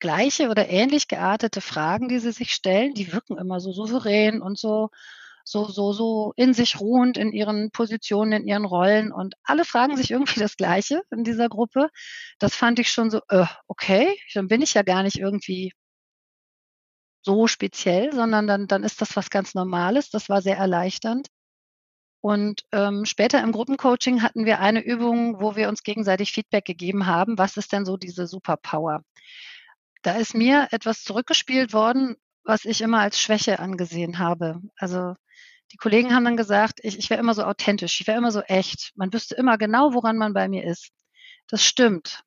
gleiche 0.00 0.48
oder 0.50 0.68
ähnlich 0.68 1.08
geartete 1.08 1.60
Fragen, 1.60 2.08
die 2.08 2.18
sie 2.18 2.32
sich 2.32 2.52
stellen. 2.52 2.94
Die 2.94 3.12
wirken 3.12 3.38
immer 3.38 3.60
so 3.60 3.72
souverän 3.72 4.42
und 4.42 4.58
so, 4.58 4.90
so, 5.44 5.66
so, 5.66 5.92
so 5.92 6.32
in 6.36 6.54
sich 6.54 6.80
ruhend 6.80 7.16
in 7.18 7.32
ihren 7.32 7.70
Positionen, 7.70 8.32
in 8.32 8.46
ihren 8.46 8.64
Rollen. 8.64 9.12
Und 9.12 9.34
alle 9.44 9.64
fragen 9.64 9.96
sich 9.96 10.10
irgendwie 10.10 10.40
das 10.40 10.56
Gleiche 10.56 11.02
in 11.10 11.24
dieser 11.24 11.48
Gruppe. 11.48 11.90
Das 12.38 12.54
fand 12.54 12.78
ich 12.80 12.90
schon 12.90 13.10
so, 13.10 13.20
äh, 13.28 13.46
okay, 13.68 14.16
dann 14.34 14.48
bin 14.48 14.62
ich 14.62 14.74
ja 14.74 14.82
gar 14.82 15.02
nicht 15.02 15.18
irgendwie 15.18 15.72
so 17.24 17.46
speziell, 17.46 18.12
sondern 18.12 18.46
dann, 18.46 18.66
dann 18.66 18.84
ist 18.84 19.00
das 19.00 19.16
was 19.16 19.30
ganz 19.30 19.54
Normales. 19.54 20.10
Das 20.10 20.28
war 20.28 20.42
sehr 20.42 20.56
erleichternd. 20.56 21.28
Und 22.20 22.62
ähm, 22.72 23.04
später 23.04 23.42
im 23.42 23.52
Gruppencoaching 23.52 24.22
hatten 24.22 24.46
wir 24.46 24.60
eine 24.60 24.82
Übung, 24.82 25.40
wo 25.40 25.56
wir 25.56 25.68
uns 25.68 25.82
gegenseitig 25.82 26.32
Feedback 26.32 26.64
gegeben 26.64 27.06
haben. 27.06 27.36
Was 27.36 27.56
ist 27.56 27.72
denn 27.72 27.84
so 27.84 27.96
diese 27.96 28.26
Superpower? 28.26 29.02
Da 30.02 30.12
ist 30.16 30.34
mir 30.34 30.68
etwas 30.70 31.02
zurückgespielt 31.02 31.72
worden, 31.72 32.16
was 32.42 32.64
ich 32.64 32.80
immer 32.80 33.00
als 33.00 33.20
Schwäche 33.20 33.58
angesehen 33.58 34.18
habe. 34.18 34.60
Also 34.76 35.14
die 35.72 35.76
Kollegen 35.76 36.14
haben 36.14 36.24
dann 36.24 36.36
gesagt, 36.36 36.80
ich, 36.82 36.98
ich 36.98 37.10
wäre 37.10 37.20
immer 37.20 37.34
so 37.34 37.42
authentisch, 37.44 38.00
ich 38.00 38.06
wäre 38.06 38.18
immer 38.18 38.32
so 38.32 38.40
echt. 38.40 38.92
Man 38.94 39.12
wüsste 39.12 39.34
immer 39.34 39.58
genau, 39.58 39.92
woran 39.92 40.16
man 40.16 40.32
bei 40.32 40.48
mir 40.48 40.64
ist. 40.64 40.92
Das 41.48 41.64
stimmt. 41.64 42.22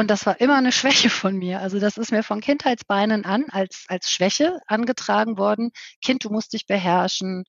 Und 0.00 0.10
das 0.10 0.24
war 0.24 0.40
immer 0.40 0.56
eine 0.56 0.72
Schwäche 0.72 1.10
von 1.10 1.36
mir. 1.36 1.60
Also 1.60 1.78
das 1.78 1.98
ist 1.98 2.10
mir 2.10 2.22
von 2.22 2.40
Kindheitsbeinen 2.40 3.26
an 3.26 3.44
als, 3.50 3.84
als 3.88 4.10
Schwäche 4.10 4.58
angetragen 4.66 5.36
worden. 5.36 5.72
Kind, 6.02 6.24
du 6.24 6.30
musst 6.30 6.54
dich 6.54 6.66
beherrschen. 6.66 7.44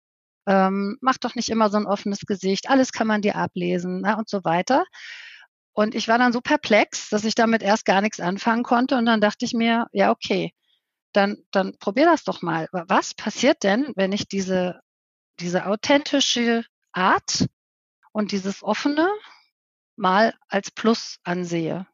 Ähm, 0.45 0.97
mach 0.99 1.17
doch 1.17 1.33
nicht 1.35 1.47
immer 1.47 1.69
so 1.69 1.77
ein 1.77 1.85
offenes 1.85 2.25
Gesicht. 2.27 2.69
Alles 2.69 2.91
kann 2.91 3.07
man 3.07 3.21
dir 3.21 3.37
ablesen 3.37 4.01
na, 4.01 4.17
und 4.17 4.27
so 4.27 4.43
weiter. 4.43 4.83
Und 5.71 5.95
ich 5.95 6.09
war 6.09 6.17
dann 6.17 6.33
so 6.33 6.41
perplex, 6.41 7.07
dass 7.07 7.23
ich 7.23 7.35
damit 7.35 7.63
erst 7.63 7.85
gar 7.85 8.01
nichts 8.01 8.19
anfangen 8.19 8.63
konnte. 8.63 8.97
Und 8.97 9.05
dann 9.05 9.21
dachte 9.21 9.45
ich 9.45 9.53
mir, 9.53 9.87
ja, 9.93 10.11
okay, 10.11 10.51
dann, 11.13 11.37
dann 11.51 11.77
probier 11.79 12.05
das 12.05 12.25
doch 12.25 12.41
mal. 12.41 12.67
Was 12.73 13.13
passiert 13.13 13.63
denn, 13.63 13.93
wenn 13.95 14.11
ich 14.11 14.27
diese, 14.27 14.81
diese 15.39 15.67
authentische 15.67 16.65
Art 16.91 17.47
und 18.11 18.33
dieses 18.33 18.61
offene 18.61 19.07
mal 19.95 20.33
als 20.49 20.69
Plus 20.69 21.15
ansehe? 21.23 21.87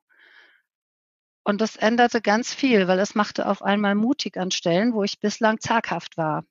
Und 1.48 1.62
das 1.62 1.78
änderte 1.78 2.22
ganz 2.22 2.54
viel, 2.54 2.90
weil 2.90 3.00
es 3.00 3.16
machte 3.16 3.48
auf 3.48 3.62
einmal 3.62 3.96
mutig 3.96 4.36
an 4.36 4.52
Stellen, 4.52 4.94
wo 4.94 5.06
ich 5.06 5.22
bislang 5.22 5.62
zaghaft 5.62 6.18
war. 6.18 6.44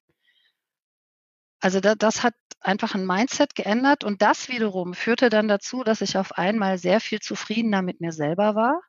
Also 1.61 1.81
da, 1.81 1.95
das 1.95 2.23
hat 2.23 2.33
einfach 2.61 2.95
ein 2.95 3.05
Mindset 3.05 3.55
geändert 3.55 4.05
und 4.05 4.23
das 4.23 4.49
wiederum 4.49 4.95
führte 4.95 5.29
dann 5.29 5.49
dazu, 5.49 5.85
dass 5.85 6.01
ich 6.01 6.17
auf 6.17 6.39
einmal 6.39 6.79
sehr 6.79 7.01
viel 7.01 7.21
zufriedener 7.21 7.83
mit 7.83 8.01
mir 8.01 8.11
selber 8.11 8.55
war 8.55 8.81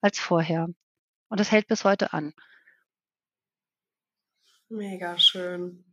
als 0.00 0.18
vorher. 0.18 0.70
Und 1.28 1.38
das 1.38 1.52
hält 1.52 1.68
bis 1.68 1.84
heute 1.84 2.12
an. 2.12 2.34
Mega 4.68 5.16
schön. 5.20 5.84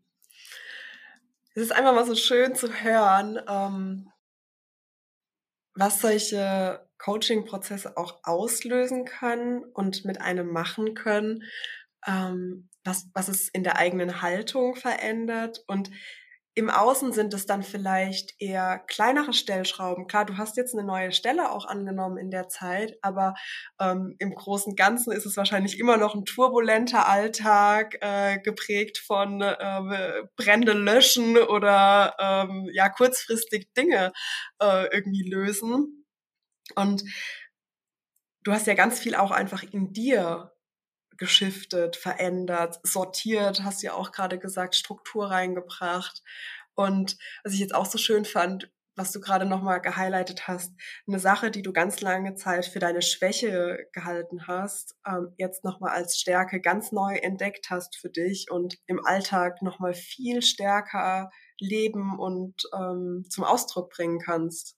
Es 1.53 1.61
ist 1.61 1.71
einfach 1.71 1.93
mal 1.93 2.07
so 2.07 2.15
schön 2.15 2.55
zu 2.55 2.67
hören, 2.81 3.39
ähm, 3.47 4.11
was 5.75 6.01
solche 6.01 6.89
Coaching-Prozesse 7.03 7.97
auch 7.97 8.19
auslösen 8.23 9.05
können 9.05 9.63
und 9.63 10.05
mit 10.05 10.21
einem 10.21 10.51
machen 10.51 10.93
können, 10.93 11.43
ähm, 12.07 12.69
was, 12.83 13.07
was 13.13 13.27
es 13.27 13.49
in 13.49 13.63
der 13.63 13.77
eigenen 13.77 14.21
Haltung 14.21 14.75
verändert. 14.75 15.63
Und 15.67 15.91
im 16.53 16.69
Außen 16.69 17.13
sind 17.13 17.33
es 17.33 17.45
dann 17.45 17.63
vielleicht 17.63 18.33
eher 18.39 18.79
kleinere 18.79 19.31
Stellschrauben. 19.31 20.07
Klar, 20.07 20.25
du 20.25 20.37
hast 20.37 20.57
jetzt 20.57 20.73
eine 20.75 20.85
neue 20.85 21.13
Stelle 21.13 21.49
auch 21.51 21.65
angenommen 21.65 22.17
in 22.17 22.29
der 22.29 22.49
Zeit, 22.49 22.97
aber 23.01 23.35
ähm, 23.79 24.15
im 24.19 24.35
Großen 24.35 24.71
und 24.71 24.77
Ganzen 24.77 25.13
ist 25.13 25.25
es 25.25 25.37
wahrscheinlich 25.37 25.79
immer 25.79 25.95
noch 25.95 26.13
ein 26.13 26.25
turbulenter 26.25 27.07
Alltag, 27.07 27.97
äh, 28.01 28.37
geprägt 28.39 28.97
von 28.97 29.41
äh, 29.41 30.23
Brände 30.35 30.73
löschen 30.73 31.37
oder 31.37 32.15
ähm, 32.19 32.67
ja 32.73 32.89
kurzfristig 32.89 33.69
Dinge 33.77 34.11
äh, 34.61 34.87
irgendwie 34.93 35.29
lösen. 35.29 36.00
Und 36.75 37.03
du 38.43 38.51
hast 38.51 38.67
ja 38.67 38.73
ganz 38.73 38.99
viel 38.99 39.15
auch 39.15 39.31
einfach 39.31 39.63
in 39.63 39.93
dir 39.93 40.51
geschiftet, 41.17 41.95
verändert, 41.95 42.79
sortiert, 42.83 43.63
hast 43.63 43.83
ja 43.83 43.93
auch 43.93 44.11
gerade 44.11 44.39
gesagt, 44.39 44.75
Struktur 44.75 45.29
reingebracht. 45.29 46.23
Und 46.73 47.17
was 47.43 47.53
ich 47.53 47.59
jetzt 47.59 47.75
auch 47.75 47.85
so 47.85 47.97
schön 47.97 48.25
fand, 48.25 48.71
was 48.95 49.11
du 49.11 49.19
gerade 49.19 49.45
nochmal 49.45 49.81
gehighlightet 49.81 50.47
hast, 50.47 50.73
eine 51.07 51.19
Sache, 51.19 51.51
die 51.51 51.61
du 51.61 51.71
ganz 51.73 52.01
lange 52.01 52.35
Zeit 52.35 52.65
für 52.65 52.79
deine 52.79 53.01
Schwäche 53.01 53.87
gehalten 53.93 54.47
hast, 54.47 54.95
ähm, 55.07 55.33
jetzt 55.37 55.63
nochmal 55.63 55.91
als 55.91 56.19
Stärke 56.19 56.59
ganz 56.59 56.91
neu 56.91 57.15
entdeckt 57.15 57.69
hast 57.69 57.95
für 57.97 58.09
dich 58.09 58.51
und 58.51 58.77
im 58.87 59.03
Alltag 59.05 59.61
nochmal 59.61 59.93
viel 59.93 60.41
stärker 60.41 61.29
leben 61.59 62.19
und 62.19 62.63
ähm, 62.73 63.25
zum 63.29 63.43
Ausdruck 63.43 63.91
bringen 63.91 64.19
kannst. 64.19 64.75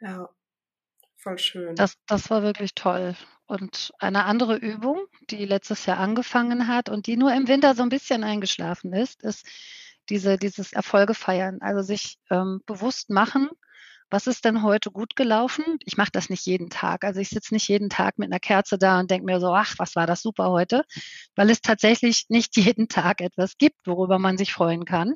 Ja. 0.00 0.28
Voll 1.22 1.38
schön. 1.38 1.76
Das, 1.76 1.94
das 2.06 2.30
war 2.30 2.42
wirklich 2.42 2.74
toll. 2.74 3.14
Und 3.46 3.92
eine 4.00 4.24
andere 4.24 4.56
Übung, 4.56 5.06
die 5.30 5.44
letztes 5.44 5.86
Jahr 5.86 5.98
angefangen 5.98 6.66
hat 6.66 6.88
und 6.88 7.06
die 7.06 7.16
nur 7.16 7.32
im 7.32 7.46
Winter 7.46 7.74
so 7.76 7.82
ein 7.82 7.90
bisschen 7.90 8.24
eingeschlafen 8.24 8.92
ist, 8.92 9.22
ist 9.22 9.46
diese, 10.08 10.36
dieses 10.36 10.72
Erfolge 10.72 11.14
feiern. 11.14 11.58
Also 11.60 11.82
sich 11.82 12.18
ähm, 12.30 12.60
bewusst 12.66 13.08
machen, 13.08 13.48
was 14.10 14.26
ist 14.26 14.44
denn 14.44 14.62
heute 14.62 14.90
gut 14.90 15.14
gelaufen? 15.14 15.64
Ich 15.84 15.96
mache 15.96 16.10
das 16.12 16.28
nicht 16.28 16.44
jeden 16.44 16.70
Tag. 16.70 17.04
Also 17.04 17.20
ich 17.20 17.30
sitze 17.30 17.54
nicht 17.54 17.68
jeden 17.68 17.88
Tag 17.88 18.18
mit 18.18 18.30
einer 18.30 18.40
Kerze 18.40 18.76
da 18.76 18.98
und 18.98 19.10
denke 19.10 19.24
mir 19.24 19.40
so, 19.40 19.54
ach, 19.54 19.74
was 19.78 19.94
war 19.94 20.06
das 20.06 20.22
super 20.22 20.50
heute, 20.50 20.82
weil 21.36 21.48
es 21.50 21.60
tatsächlich 21.60 22.26
nicht 22.28 22.56
jeden 22.56 22.88
Tag 22.88 23.20
etwas 23.20 23.56
gibt, 23.58 23.86
worüber 23.86 24.18
man 24.18 24.36
sich 24.36 24.52
freuen 24.52 24.84
kann. 24.84 25.14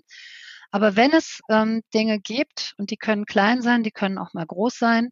Aber 0.70 0.96
wenn 0.96 1.12
es 1.12 1.40
ähm, 1.48 1.82
Dinge 1.94 2.20
gibt, 2.20 2.74
und 2.78 2.90
die 2.90 2.96
können 2.96 3.26
klein 3.26 3.62
sein, 3.62 3.82
die 3.82 3.90
können 3.90 4.18
auch 4.18 4.34
mal 4.34 4.46
groß 4.46 4.78
sein, 4.78 5.10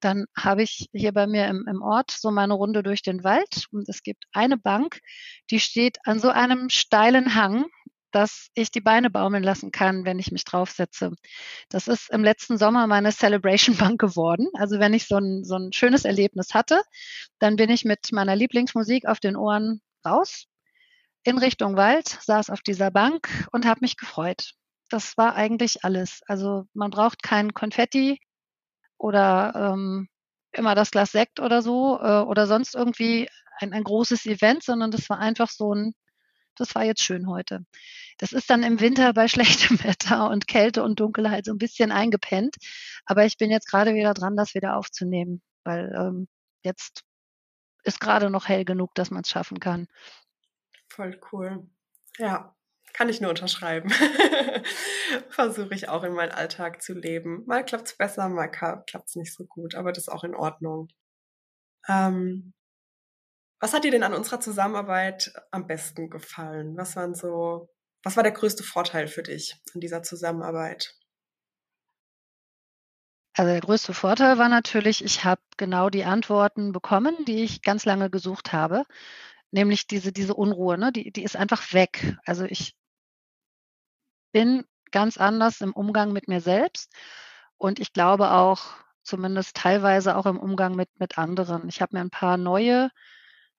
dann 0.00 0.26
habe 0.36 0.62
ich 0.62 0.88
hier 0.92 1.12
bei 1.12 1.26
mir 1.26 1.46
im, 1.46 1.66
im 1.68 1.82
Ort 1.82 2.10
so 2.10 2.30
meine 2.30 2.54
Runde 2.54 2.82
durch 2.82 3.02
den 3.02 3.24
Wald 3.24 3.66
und 3.70 3.88
es 3.88 4.02
gibt 4.02 4.24
eine 4.32 4.58
Bank, 4.58 5.00
die 5.50 5.60
steht 5.60 5.98
an 6.04 6.18
so 6.18 6.28
einem 6.30 6.68
steilen 6.68 7.34
Hang, 7.34 7.66
dass 8.14 8.48
ich 8.54 8.70
die 8.70 8.80
Beine 8.80 9.10
baumeln 9.10 9.42
lassen 9.42 9.72
kann, 9.72 10.04
wenn 10.04 10.20
ich 10.20 10.30
mich 10.30 10.44
draufsetze. 10.44 11.12
Das 11.68 11.88
ist 11.88 12.10
im 12.10 12.22
letzten 12.22 12.58
Sommer 12.58 12.86
meine 12.86 13.10
Celebration 13.10 13.76
Bank 13.76 14.00
geworden. 14.00 14.48
Also 14.54 14.78
wenn 14.78 14.94
ich 14.94 15.08
so 15.08 15.16
ein, 15.16 15.44
so 15.44 15.56
ein 15.56 15.72
schönes 15.72 16.04
Erlebnis 16.04 16.54
hatte, 16.54 16.82
dann 17.40 17.56
bin 17.56 17.70
ich 17.70 17.84
mit 17.84 18.12
meiner 18.12 18.36
Lieblingsmusik 18.36 19.06
auf 19.06 19.18
den 19.18 19.36
Ohren 19.36 19.80
raus 20.06 20.46
in 21.24 21.38
Richtung 21.38 21.76
Wald, 21.76 22.06
saß 22.06 22.50
auf 22.50 22.60
dieser 22.60 22.90
Bank 22.90 23.28
und 23.50 23.66
habe 23.66 23.80
mich 23.80 23.96
gefreut. 23.96 24.52
Das 24.94 25.16
war 25.16 25.34
eigentlich 25.34 25.84
alles. 25.84 26.20
Also 26.26 26.66
man 26.72 26.90
braucht 26.90 27.22
kein 27.22 27.52
Konfetti, 27.52 28.20
oder 29.04 29.52
ähm, 29.54 30.08
immer 30.52 30.74
das 30.74 30.90
Glas 30.90 31.12
Sekt 31.12 31.40
oder 31.40 31.62
so 31.62 31.98
äh, 32.00 32.20
oder 32.20 32.46
sonst 32.46 32.74
irgendwie 32.74 33.28
ein, 33.60 33.72
ein 33.72 33.84
großes 33.84 34.24
Event, 34.26 34.62
sondern 34.62 34.90
das 34.90 35.10
war 35.10 35.18
einfach 35.18 35.50
so 35.50 35.74
ein 35.74 35.94
das 36.56 36.74
war 36.76 36.84
jetzt 36.84 37.02
schön 37.02 37.28
heute. 37.28 37.66
Das 38.18 38.32
ist 38.32 38.48
dann 38.48 38.62
im 38.62 38.78
Winter 38.80 39.12
bei 39.12 39.28
schlechtem 39.28 39.82
Wetter 39.82 40.30
und 40.30 40.46
Kälte 40.46 40.84
und 40.84 41.00
Dunkelheit 41.00 41.44
so 41.44 41.52
ein 41.52 41.58
bisschen 41.58 41.92
eingepennt. 41.92 42.56
Aber 43.04 43.26
ich 43.26 43.36
bin 43.36 43.50
jetzt 43.50 43.68
gerade 43.68 43.94
wieder 43.94 44.14
dran, 44.14 44.36
das 44.36 44.54
wieder 44.54 44.76
aufzunehmen, 44.76 45.42
weil 45.64 45.92
ähm, 45.98 46.28
jetzt 46.62 47.02
ist 47.82 48.00
gerade 48.00 48.30
noch 48.30 48.48
hell 48.48 48.64
genug, 48.64 48.94
dass 48.94 49.10
man 49.10 49.22
es 49.22 49.30
schaffen 49.30 49.58
kann. 49.58 49.88
Voll 50.88 51.20
cool. 51.32 51.68
Ja, 52.18 52.54
kann 52.94 53.08
ich 53.08 53.20
nur 53.20 53.30
unterschreiben. 53.30 53.90
Versuche 55.28 55.74
ich 55.74 55.88
auch 55.88 56.04
in 56.04 56.14
meinen 56.14 56.32
Alltag 56.32 56.80
zu 56.80 56.94
leben. 56.94 57.44
Mal 57.46 57.64
klappt 57.64 57.88
es 57.88 57.96
besser, 57.96 58.28
mal 58.28 58.48
klappt 58.48 58.94
es 59.08 59.16
nicht 59.16 59.34
so 59.34 59.44
gut, 59.44 59.74
aber 59.74 59.92
das 59.92 60.04
ist 60.04 60.08
auch 60.08 60.24
in 60.24 60.34
Ordnung. 60.34 60.88
Ähm, 61.88 62.54
was 63.60 63.74
hat 63.74 63.84
dir 63.84 63.90
denn 63.90 64.04
an 64.04 64.14
unserer 64.14 64.40
Zusammenarbeit 64.40 65.34
am 65.50 65.66
besten 65.66 66.08
gefallen? 66.08 66.76
Was 66.76 66.96
waren 66.96 67.14
so, 67.14 67.68
was 68.02 68.16
war 68.16 68.22
der 68.22 68.32
größte 68.32 68.62
Vorteil 68.62 69.08
für 69.08 69.22
dich 69.22 69.60
an 69.74 69.80
dieser 69.80 70.02
Zusammenarbeit? 70.02 70.94
Also 73.36 73.50
der 73.50 73.60
größte 73.60 73.92
Vorteil 73.92 74.38
war 74.38 74.48
natürlich, 74.48 75.04
ich 75.04 75.24
habe 75.24 75.40
genau 75.56 75.90
die 75.90 76.04
Antworten 76.04 76.70
bekommen, 76.70 77.24
die 77.26 77.42
ich 77.42 77.62
ganz 77.62 77.84
lange 77.84 78.08
gesucht 78.08 78.52
habe. 78.52 78.84
Nämlich 79.50 79.88
diese, 79.88 80.12
diese 80.12 80.34
Unruhe, 80.34 80.78
ne? 80.78 80.92
die, 80.92 81.10
die 81.10 81.24
ist 81.24 81.36
einfach 81.36 81.72
weg. 81.72 82.16
Also 82.24 82.44
ich 82.44 82.76
bin 84.34 84.64
ganz 84.90 85.16
anders 85.16 85.60
im 85.60 85.72
Umgang 85.72 86.12
mit 86.12 86.26
mir 86.26 86.40
selbst 86.40 86.92
und 87.56 87.78
ich 87.78 87.92
glaube 87.92 88.32
auch 88.32 88.62
zumindest 89.04 89.54
teilweise 89.54 90.16
auch 90.16 90.26
im 90.26 90.40
Umgang 90.40 90.74
mit, 90.74 90.88
mit 90.98 91.18
anderen. 91.18 91.68
Ich 91.68 91.80
habe 91.80 91.96
mir 91.96 92.00
ein 92.00 92.10
paar 92.10 92.36
neue, 92.36 92.90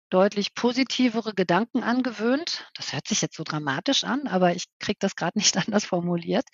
deutlich 0.09 0.53
positivere 0.53 1.33
Gedanken 1.33 1.81
angewöhnt. 1.81 2.69
Das 2.75 2.91
hört 2.91 3.07
sich 3.07 3.21
jetzt 3.21 3.37
so 3.37 3.43
dramatisch 3.43 4.03
an, 4.03 4.27
aber 4.27 4.53
ich 4.53 4.65
kriege 4.79 4.97
das 4.99 5.15
gerade 5.15 5.37
nicht 5.39 5.55
anders 5.55 5.85
formuliert. 5.85 6.45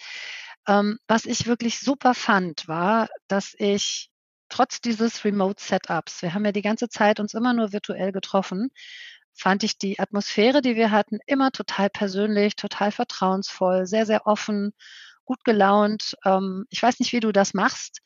Ähm, 0.68 1.00
was 1.08 1.26
ich 1.26 1.48
wirklich 1.48 1.80
super 1.80 2.14
fand, 2.14 2.68
war, 2.68 3.10
dass 3.28 3.56
ich 3.58 4.10
trotz 4.50 4.82
dieses 4.82 5.26
Remote-Setups, 5.26 6.22
wir 6.22 6.34
haben 6.36 6.46
ja 6.46 6.52
die 6.52 6.62
ganze 6.62 6.90
Zeit 6.90 7.20
uns 7.20 7.34
immer 7.34 7.54
nur 7.54 7.72
virtuell 7.72 8.12
getroffen, 8.12 8.70
fand 9.34 9.64
ich 9.64 9.78
die 9.78 10.00
Atmosphäre, 10.00 10.62
die 10.62 10.76
wir 10.76 10.92
hatten, 10.92 11.20
immer 11.26 11.52
total 11.52 11.90
persönlich, 11.90 12.56
total 12.56 12.92
vertrauensvoll, 12.92 13.88
sehr, 13.88 14.06
sehr 14.06 14.28
offen, 14.28 14.74
gut 15.26 15.44
gelaunt. 15.44 16.16
Ähm, 16.26 16.66
ich 16.70 16.82
weiß 16.82 17.00
nicht, 17.00 17.14
wie 17.14 17.20
du 17.20 17.32
das 17.32 17.54
machst, 17.54 18.02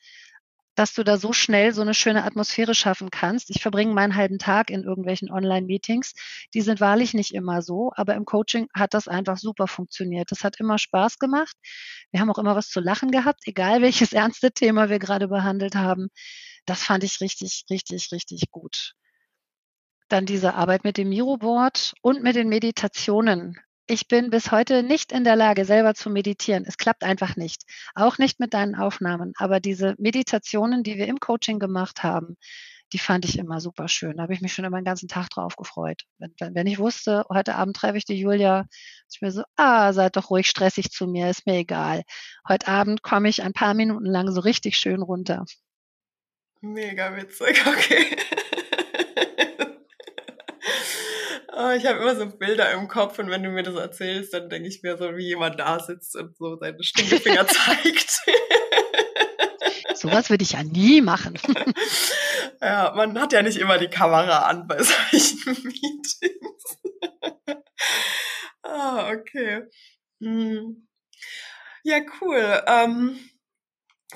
dass 0.76 0.92
du 0.92 1.02
da 1.02 1.16
so 1.16 1.32
schnell 1.32 1.72
so 1.72 1.80
eine 1.80 1.94
schöne 1.94 2.24
Atmosphäre 2.24 2.74
schaffen 2.74 3.10
kannst. 3.10 3.50
Ich 3.50 3.62
verbringe 3.62 3.94
meinen 3.94 4.14
halben 4.14 4.38
Tag 4.38 4.70
in 4.70 4.84
irgendwelchen 4.84 5.30
Online-Meetings. 5.30 6.12
Die 6.54 6.60
sind 6.60 6.80
wahrlich 6.80 7.14
nicht 7.14 7.32
immer 7.34 7.62
so, 7.62 7.92
aber 7.96 8.14
im 8.14 8.26
Coaching 8.26 8.68
hat 8.74 8.92
das 8.94 9.08
einfach 9.08 9.38
super 9.38 9.66
funktioniert. 9.66 10.30
Das 10.30 10.44
hat 10.44 10.60
immer 10.60 10.78
Spaß 10.78 11.18
gemacht. 11.18 11.56
Wir 12.12 12.20
haben 12.20 12.30
auch 12.30 12.38
immer 12.38 12.54
was 12.54 12.68
zu 12.68 12.80
lachen 12.80 13.10
gehabt, 13.10 13.40
egal 13.46 13.80
welches 13.82 14.12
ernste 14.12 14.52
Thema 14.52 14.90
wir 14.90 14.98
gerade 14.98 15.28
behandelt 15.28 15.74
haben. 15.74 16.08
Das 16.66 16.82
fand 16.82 17.04
ich 17.04 17.20
richtig, 17.20 17.64
richtig, 17.70 18.12
richtig 18.12 18.50
gut. 18.50 18.92
Dann 20.08 20.26
diese 20.26 20.54
Arbeit 20.54 20.84
mit 20.84 20.96
dem 20.96 21.08
Miroboard 21.08 21.94
und 22.00 22.22
mit 22.22 22.36
den 22.36 22.48
Meditationen. 22.48 23.58
Ich 23.88 24.08
bin 24.08 24.30
bis 24.30 24.50
heute 24.50 24.82
nicht 24.82 25.12
in 25.12 25.24
der 25.24 25.36
Lage, 25.36 25.64
selber 25.64 25.94
zu 25.94 26.10
meditieren. 26.10 26.64
Es 26.66 26.76
klappt 26.76 27.04
einfach 27.04 27.36
nicht. 27.36 27.62
Auch 27.94 28.18
nicht 28.18 28.40
mit 28.40 28.52
deinen 28.52 28.74
Aufnahmen. 28.74 29.32
Aber 29.36 29.60
diese 29.60 29.94
Meditationen, 29.98 30.82
die 30.82 30.96
wir 30.96 31.06
im 31.06 31.20
Coaching 31.20 31.58
gemacht 31.58 32.02
haben, 32.02 32.36
die 32.92 32.98
fand 32.98 33.24
ich 33.24 33.38
immer 33.38 33.60
super 33.60 33.88
schön. 33.88 34.16
Da 34.16 34.24
habe 34.24 34.32
ich 34.32 34.40
mich 34.40 34.52
schon 34.52 34.64
immer 34.64 34.80
den 34.80 34.84
ganzen 34.84 35.08
Tag 35.08 35.30
drauf 35.30 35.56
gefreut. 35.56 36.02
Wenn, 36.18 36.32
wenn 36.54 36.66
ich 36.66 36.78
wusste, 36.78 37.24
heute 37.28 37.56
Abend 37.56 37.76
treffe 37.76 37.98
ich 37.98 38.04
die 38.04 38.18
Julia, 38.18 38.66
ich 39.12 39.20
mir 39.20 39.32
so, 39.32 39.42
ah, 39.56 39.92
seid 39.92 40.16
doch 40.16 40.30
ruhig 40.30 40.48
stressig 40.48 40.90
zu 40.90 41.06
mir, 41.06 41.28
ist 41.30 41.46
mir 41.46 41.56
egal. 41.56 42.02
Heute 42.48 42.68
Abend 42.68 43.02
komme 43.02 43.28
ich 43.28 43.42
ein 43.42 43.52
paar 43.52 43.74
Minuten 43.74 44.06
lang 44.06 44.30
so 44.30 44.40
richtig 44.40 44.78
schön 44.78 45.02
runter. 45.02 45.44
Mega 46.60 47.16
witzig, 47.16 47.62
okay. 47.66 48.16
Oh, 51.58 51.70
ich 51.70 51.86
habe 51.86 52.00
immer 52.00 52.14
so 52.14 52.26
Bilder 52.26 52.70
im 52.72 52.86
Kopf 52.86 53.18
und 53.18 53.30
wenn 53.30 53.42
du 53.42 53.48
mir 53.48 53.62
das 53.62 53.76
erzählst, 53.76 54.34
dann 54.34 54.50
denke 54.50 54.68
ich 54.68 54.82
mir 54.82 54.98
so, 54.98 55.16
wie 55.16 55.28
jemand 55.28 55.58
da 55.58 55.80
sitzt 55.80 56.14
und 56.14 56.36
so 56.36 56.58
seine 56.58 56.82
Stinkefinger 56.82 57.46
zeigt. 57.48 58.20
Sowas 59.94 60.28
würde 60.28 60.44
ich 60.44 60.52
ja 60.52 60.62
nie 60.62 61.00
machen. 61.00 61.38
ja, 62.60 62.92
man 62.94 63.18
hat 63.18 63.32
ja 63.32 63.40
nicht 63.40 63.56
immer 63.56 63.78
die 63.78 63.88
Kamera 63.88 64.40
an 64.40 64.66
bei 64.66 64.82
solchen 64.82 65.38
Meetings. 65.64 66.78
ah, 68.62 69.10
okay. 69.12 69.62
Hm. 70.20 70.86
Ja, 71.84 72.00
cool. 72.20 72.62
Ähm, 72.66 73.18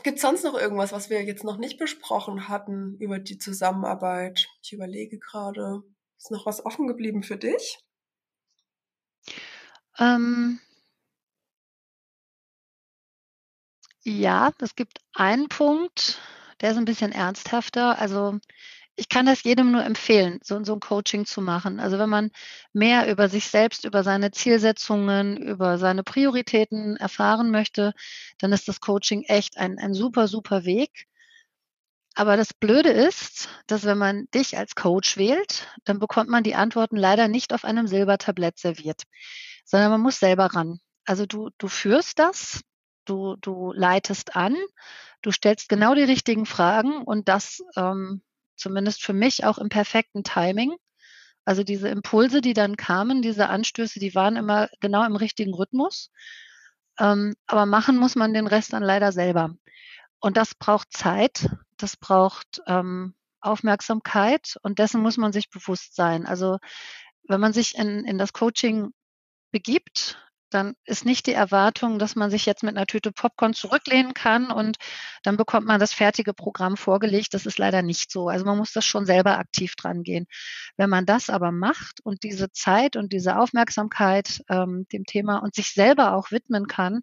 Gibt 0.02 0.16
es 0.16 0.22
sonst 0.22 0.44
noch 0.44 0.60
irgendwas, 0.60 0.92
was 0.92 1.08
wir 1.08 1.22
jetzt 1.22 1.44
noch 1.44 1.56
nicht 1.56 1.78
besprochen 1.78 2.48
hatten 2.48 2.98
über 2.98 3.18
die 3.18 3.38
Zusammenarbeit? 3.38 4.46
Ich 4.62 4.74
überlege 4.74 5.18
gerade. 5.18 5.82
Ist 6.20 6.30
noch 6.30 6.44
was 6.44 6.64
offen 6.66 6.86
geblieben 6.86 7.22
für 7.22 7.38
dich? 7.38 7.78
Ähm, 9.98 10.60
ja, 14.02 14.52
es 14.60 14.74
gibt 14.76 14.98
einen 15.14 15.48
Punkt, 15.48 16.20
der 16.60 16.72
ist 16.72 16.76
ein 16.76 16.84
bisschen 16.84 17.12
ernsthafter. 17.12 17.98
Also 17.98 18.38
ich 18.96 19.08
kann 19.08 19.26
das 19.26 19.44
jedem 19.44 19.72
nur 19.72 19.84
empfehlen, 19.84 20.40
so, 20.42 20.62
so 20.64 20.74
ein 20.74 20.80
Coaching 20.80 21.26
zu 21.26 21.40
machen. 21.42 21.80
Also 21.80 21.98
wenn 21.98 22.10
man 22.10 22.30
mehr 22.74 23.10
über 23.10 23.28
sich 23.30 23.46
selbst, 23.48 23.84
über 23.86 24.04
seine 24.04 24.30
Zielsetzungen, 24.32 25.38
über 25.38 25.78
seine 25.78 26.04
Prioritäten 26.04 26.96
erfahren 26.98 27.50
möchte, 27.50 27.94
dann 28.38 28.52
ist 28.52 28.68
das 28.68 28.80
Coaching 28.80 29.22
echt 29.24 29.58
ein, 29.58 29.78
ein 29.78 29.94
super, 29.94 30.28
super 30.28 30.64
Weg. 30.64 31.06
Aber 32.14 32.36
das 32.36 32.52
Blöde 32.52 32.90
ist, 32.90 33.48
dass 33.66 33.84
wenn 33.84 33.98
man 33.98 34.26
dich 34.34 34.58
als 34.58 34.74
Coach 34.74 35.16
wählt, 35.16 35.68
dann 35.84 35.98
bekommt 35.98 36.28
man 36.28 36.42
die 36.42 36.54
Antworten 36.54 36.96
leider 36.96 37.28
nicht 37.28 37.52
auf 37.52 37.64
einem 37.64 37.86
Silbertablett 37.86 38.58
serviert, 38.58 39.04
sondern 39.64 39.90
man 39.90 40.00
muss 40.00 40.18
selber 40.18 40.46
ran. 40.46 40.80
Also 41.04 41.26
du, 41.26 41.50
du 41.58 41.68
führst 41.68 42.18
das, 42.18 42.62
du, 43.04 43.36
du 43.40 43.72
leitest 43.72 44.36
an, 44.36 44.56
du 45.22 45.30
stellst 45.30 45.68
genau 45.68 45.94
die 45.94 46.02
richtigen 46.02 46.46
Fragen 46.46 47.02
und 47.02 47.28
das 47.28 47.62
ähm, 47.76 48.22
zumindest 48.56 49.02
für 49.02 49.12
mich 49.12 49.44
auch 49.44 49.58
im 49.58 49.68
perfekten 49.68 50.24
Timing. 50.24 50.74
Also 51.44 51.64
diese 51.64 51.88
Impulse, 51.88 52.40
die 52.40 52.52
dann 52.52 52.76
kamen, 52.76 53.22
diese 53.22 53.48
Anstöße, 53.48 53.98
die 53.98 54.14
waren 54.14 54.36
immer 54.36 54.68
genau 54.80 55.04
im 55.04 55.16
richtigen 55.16 55.54
Rhythmus. 55.54 56.10
Ähm, 56.98 57.34
aber 57.46 57.66
machen 57.66 57.96
muss 57.96 58.14
man 58.14 58.34
den 58.34 58.46
Rest 58.46 58.72
dann 58.72 58.82
leider 58.82 59.10
selber. 59.10 59.54
Und 60.20 60.36
das 60.36 60.54
braucht 60.54 60.92
Zeit, 60.92 61.48
das 61.78 61.96
braucht 61.96 62.62
ähm, 62.66 63.14
Aufmerksamkeit 63.40 64.56
und 64.62 64.78
dessen 64.78 65.00
muss 65.00 65.16
man 65.16 65.32
sich 65.32 65.50
bewusst 65.50 65.94
sein. 65.96 66.26
Also 66.26 66.58
wenn 67.26 67.40
man 67.40 67.52
sich 67.52 67.76
in, 67.76 68.04
in 68.04 68.18
das 68.18 68.32
Coaching 68.32 68.92
begibt, 69.50 70.18
dann 70.50 70.74
ist 70.84 71.04
nicht 71.04 71.26
die 71.26 71.32
Erwartung, 71.32 71.98
dass 71.98 72.16
man 72.16 72.30
sich 72.30 72.44
jetzt 72.44 72.64
mit 72.64 72.76
einer 72.76 72.86
Tüte 72.86 73.12
Popcorn 73.12 73.54
zurücklehnen 73.54 74.14
kann 74.14 74.50
und 74.50 74.78
dann 75.22 75.36
bekommt 75.36 75.66
man 75.66 75.78
das 75.78 75.92
fertige 75.92 76.34
Programm 76.34 76.76
vorgelegt. 76.76 77.34
Das 77.34 77.46
ist 77.46 77.58
leider 77.58 77.82
nicht 77.82 78.10
so. 78.10 78.28
Also 78.28 78.44
man 78.44 78.58
muss 78.58 78.72
das 78.72 78.84
schon 78.84 79.06
selber 79.06 79.38
aktiv 79.38 79.76
dran 79.76 80.02
gehen. 80.02 80.26
Wenn 80.76 80.90
man 80.90 81.06
das 81.06 81.30
aber 81.30 81.52
macht 81.52 82.00
und 82.02 82.24
diese 82.24 82.50
Zeit 82.50 82.96
und 82.96 83.12
diese 83.12 83.38
Aufmerksamkeit 83.38 84.42
ähm, 84.48 84.86
dem 84.92 85.04
Thema 85.04 85.38
und 85.38 85.54
sich 85.54 85.72
selber 85.72 86.14
auch 86.16 86.32
widmen 86.32 86.66
kann, 86.66 87.02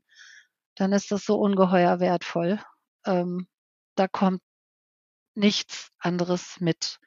dann 0.76 0.92
ist 0.92 1.12
das 1.12 1.26
so 1.26 1.38
ungeheuer 1.40 2.00
wertvoll 2.00 2.60
ähm, 3.08 3.48
da 3.96 4.08
kommt 4.08 4.42
nichts 5.36 5.92
anderes 6.00 6.60
mit. 6.60 7.00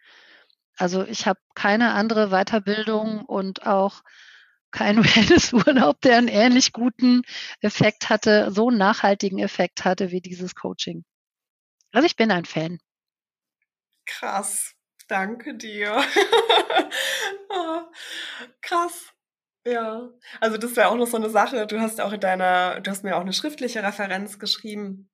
Also 0.77 1.05
ich 1.05 1.27
habe 1.27 1.41
keine 1.55 1.93
andere 1.93 2.31
Weiterbildung 2.31 3.25
und 3.25 3.67
auch 3.67 4.03
keinen 4.71 5.05
Wellnessurlaub, 5.05 6.01
der 6.01 6.17
einen 6.17 6.29
ähnlich 6.29 6.73
guten 6.73 7.23
Effekt 7.61 8.09
hatte, 8.09 8.51
so 8.51 8.69
einen 8.69 8.79
nachhaltigen 8.79 9.39
Effekt 9.39 9.85
hatte 9.85 10.11
wie 10.11 10.21
dieses 10.21 10.55
Coaching. 10.55 11.05
Also 11.93 12.07
ich 12.07 12.17
bin 12.17 12.31
ein 12.31 12.45
Fan. 12.45 12.79
Krass. 14.07 14.75
Danke 15.09 15.57
dir. 15.57 16.03
oh, 17.49 17.81
krass. 18.63 19.13
Ja, 19.67 20.09
also 20.41 20.57
das 20.57 20.77
wäre 20.77 20.89
auch 20.89 20.97
noch 20.97 21.09
so 21.09 21.17
eine 21.17 21.29
Sache. 21.29 21.67
Du 21.67 21.81
hast 21.81 22.01
auch 22.01 22.13
in 22.13 22.21
deiner, 22.21 22.81
du 22.81 22.91
hast 22.91 23.05
mir 23.05 23.17
auch 23.17 23.21
eine 23.21 23.33
schriftliche 23.33 23.83
Referenz 23.83 24.39
geschrieben 24.39 25.11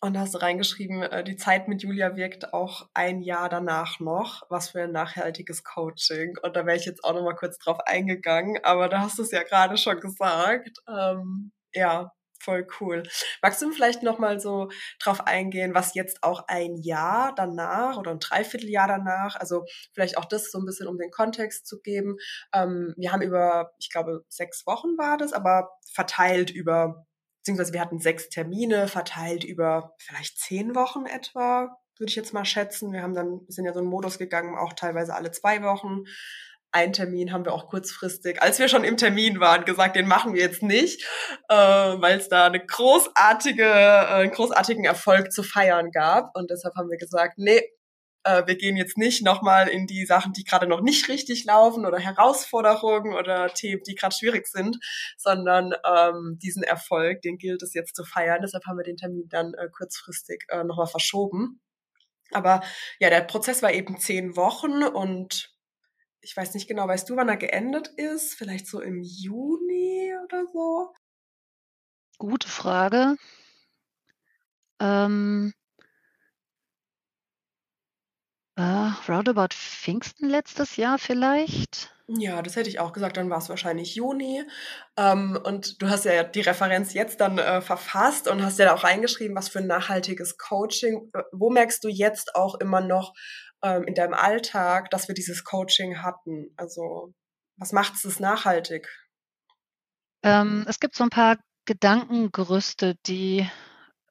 und 0.00 0.14
da 0.14 0.20
hast 0.20 0.34
du 0.34 0.38
reingeschrieben, 0.38 1.02
äh, 1.02 1.22
die 1.22 1.36
Zeit 1.36 1.68
mit 1.68 1.82
Julia 1.82 2.16
wirkt 2.16 2.54
auch 2.54 2.88
ein 2.94 3.20
Jahr 3.20 3.48
danach 3.48 4.00
noch. 4.00 4.42
Was 4.48 4.70
für 4.70 4.82
ein 4.82 4.92
nachhaltiges 4.92 5.62
Coaching. 5.62 6.36
Und 6.42 6.56
da 6.56 6.64
wäre 6.66 6.76
ich 6.76 6.86
jetzt 6.86 7.04
auch 7.04 7.12
noch 7.12 7.22
mal 7.22 7.34
kurz 7.34 7.58
drauf 7.58 7.78
eingegangen, 7.86 8.58
aber 8.64 8.88
da 8.88 9.00
hast 9.00 9.18
du 9.18 9.22
es 9.22 9.30
ja 9.30 9.42
gerade 9.42 9.76
schon 9.76 10.00
gesagt. 10.00 10.78
Ähm, 10.88 11.52
ja, 11.74 12.12
voll 12.42 12.66
cool. 12.80 13.02
Magst 13.42 13.60
du 13.62 13.70
vielleicht 13.72 14.02
noch 14.02 14.18
mal 14.18 14.40
so 14.40 14.70
drauf 15.00 15.26
eingehen, 15.26 15.74
was 15.74 15.94
jetzt 15.94 16.22
auch 16.22 16.44
ein 16.48 16.76
Jahr 16.76 17.34
danach 17.34 17.98
oder 17.98 18.10
ein 18.12 18.20
Dreivierteljahr 18.20 18.88
danach, 18.88 19.36
also 19.36 19.64
vielleicht 19.92 20.16
auch 20.18 20.24
das 20.24 20.50
so 20.50 20.58
ein 20.58 20.64
bisschen 20.64 20.88
um 20.88 20.98
den 20.98 21.10
Kontext 21.10 21.66
zu 21.66 21.80
geben. 21.80 22.16
Ähm, 22.54 22.94
wir 22.96 23.12
haben 23.12 23.22
über, 23.22 23.72
ich 23.78 23.90
glaube, 23.90 24.24
sechs 24.28 24.66
Wochen 24.66 24.96
war 24.98 25.18
das, 25.18 25.32
aber 25.32 25.70
verteilt 25.92 26.50
über, 26.50 27.06
beziehungsweise 27.40 27.72
wir 27.72 27.80
hatten 27.80 27.98
sechs 27.98 28.28
Termine, 28.28 28.88
verteilt 28.88 29.44
über 29.44 29.94
vielleicht 29.98 30.38
zehn 30.38 30.74
Wochen 30.74 31.06
etwa, 31.06 31.76
würde 31.98 32.10
ich 32.10 32.16
jetzt 32.16 32.32
mal 32.32 32.44
schätzen. 32.44 32.92
Wir 32.92 33.02
haben 33.02 33.14
dann, 33.14 33.40
wir 33.46 33.52
sind 33.52 33.64
ja 33.64 33.72
so 33.72 33.80
einen 33.80 33.88
Modus 33.88 34.18
gegangen, 34.18 34.56
auch 34.56 34.72
teilweise 34.72 35.14
alle 35.14 35.30
zwei 35.30 35.62
Wochen 35.62 36.04
einen 36.72 36.92
Termin 36.92 37.32
haben 37.32 37.44
wir 37.44 37.52
auch 37.52 37.68
kurzfristig, 37.68 38.40
als 38.40 38.58
wir 38.58 38.68
schon 38.68 38.84
im 38.84 38.96
Termin 38.96 39.40
waren, 39.40 39.64
gesagt, 39.64 39.96
den 39.96 40.06
machen 40.06 40.34
wir 40.34 40.40
jetzt 40.40 40.62
nicht, 40.62 41.04
äh, 41.48 41.54
weil 41.54 42.18
es 42.18 42.28
da 42.28 42.46
eine 42.46 42.64
großartige, 42.64 43.64
äh, 43.64 44.22
einen 44.22 44.30
großartigen 44.30 44.84
Erfolg 44.84 45.32
zu 45.32 45.42
feiern 45.42 45.90
gab. 45.90 46.30
Und 46.34 46.50
deshalb 46.50 46.74
haben 46.76 46.90
wir 46.90 46.98
gesagt, 46.98 47.38
nee, 47.38 47.60
äh, 48.24 48.46
wir 48.46 48.56
gehen 48.56 48.76
jetzt 48.76 48.98
nicht 48.98 49.22
nochmal 49.22 49.68
in 49.68 49.86
die 49.86 50.04
Sachen, 50.04 50.32
die 50.32 50.44
gerade 50.44 50.66
noch 50.66 50.80
nicht 50.80 51.08
richtig 51.08 51.44
laufen 51.44 51.86
oder 51.86 51.98
Herausforderungen 51.98 53.14
oder 53.14 53.48
Themen, 53.48 53.82
die 53.86 53.94
gerade 53.94 54.14
schwierig 54.14 54.46
sind, 54.46 54.78
sondern 55.16 55.74
ähm, 55.84 56.38
diesen 56.42 56.62
Erfolg, 56.62 57.22
den 57.22 57.38
gilt 57.38 57.62
es 57.62 57.74
jetzt 57.74 57.96
zu 57.96 58.04
feiern. 58.04 58.40
Deshalb 58.42 58.66
haben 58.66 58.78
wir 58.78 58.84
den 58.84 58.96
Termin 58.96 59.28
dann 59.28 59.54
äh, 59.54 59.68
kurzfristig 59.70 60.44
äh, 60.48 60.64
nochmal 60.64 60.86
verschoben. 60.86 61.60
Aber 62.32 62.62
ja, 63.00 63.10
der 63.10 63.22
Prozess 63.22 63.62
war 63.62 63.72
eben 63.72 63.98
zehn 63.98 64.36
Wochen 64.36 64.84
und 64.84 65.52
ich 66.20 66.36
weiß 66.36 66.54
nicht 66.54 66.68
genau, 66.68 66.86
weißt 66.86 67.08
du, 67.08 67.16
wann 67.16 67.28
er 67.28 67.36
geendet 67.36 67.88
ist? 67.88 68.34
Vielleicht 68.34 68.66
so 68.66 68.80
im 68.80 69.02
Juni 69.02 70.14
oder 70.24 70.44
so? 70.52 70.92
Gute 72.18 72.48
Frage. 72.48 73.16
Ähm, 74.78 75.52
äh, 78.56 78.90
roundabout 79.08 79.54
Pfingsten 79.54 80.28
letztes 80.28 80.76
Jahr 80.76 80.98
vielleicht? 80.98 81.92
Ja, 82.08 82.42
das 82.42 82.56
hätte 82.56 82.68
ich 82.68 82.80
auch 82.80 82.92
gesagt, 82.92 83.16
dann 83.16 83.30
war 83.30 83.38
es 83.38 83.48
wahrscheinlich 83.48 83.94
Juni. 83.94 84.44
Ähm, 84.96 85.38
und 85.44 85.80
du 85.80 85.88
hast 85.88 86.04
ja 86.04 86.24
die 86.24 86.40
Referenz 86.40 86.92
jetzt 86.92 87.20
dann 87.20 87.38
äh, 87.38 87.60
verfasst 87.60 88.26
und 88.26 88.42
hast 88.44 88.58
ja 88.58 88.64
da 88.64 88.74
auch 88.74 88.82
reingeschrieben, 88.82 89.36
was 89.36 89.48
für 89.48 89.60
ein 89.60 89.68
nachhaltiges 89.68 90.36
Coaching. 90.36 91.10
Äh, 91.14 91.22
wo 91.32 91.50
merkst 91.50 91.84
du 91.84 91.88
jetzt 91.88 92.34
auch 92.34 92.56
immer 92.56 92.80
noch, 92.80 93.14
ähm, 93.62 93.84
in 93.84 93.94
deinem 93.94 94.14
Alltag, 94.14 94.90
dass 94.90 95.08
wir 95.08 95.14
dieses 95.14 95.44
Coaching 95.44 96.02
hatten? 96.02 96.52
Also 96.56 97.14
was 97.56 97.72
macht 97.72 98.04
es 98.04 98.20
nachhaltig? 98.20 98.88
Ähm, 100.22 100.64
es 100.68 100.80
gibt 100.80 100.96
so 100.96 101.04
ein 101.04 101.10
paar 101.10 101.38
Gedankengerüste, 101.66 102.96
die 103.06 103.48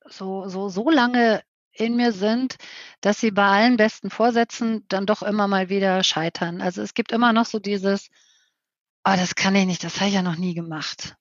so, 0.06 0.48
so, 0.48 0.70
so 0.70 0.90
lange 0.90 1.42
in 1.80 1.96
mir 1.96 2.12
sind, 2.12 2.58
dass 3.02 3.20
sie 3.20 3.32
bei 3.32 3.46
allen 3.46 3.78
besten 3.78 4.10
Vorsätzen 4.10 4.86
dann 4.90 5.06
doch 5.06 5.24
immer 5.24 5.48
mal 5.48 5.70
wieder 5.70 6.04
scheitern. 6.04 6.62
Also 6.62 6.82
es 6.82 6.94
gibt 6.94 7.12
immer 7.12 7.34
noch 7.34 7.46
so 7.46 7.60
dieses, 7.60 8.10
oh, 9.06 9.16
das 9.16 9.36
kann 9.36 9.56
ich 9.56 9.66
nicht, 9.66 9.84
das 9.84 9.98
habe 9.98 10.10
ich 10.10 10.16
ja 10.16 10.22
noch 10.22 10.36
nie 10.36 10.54
gemacht. 10.54 11.16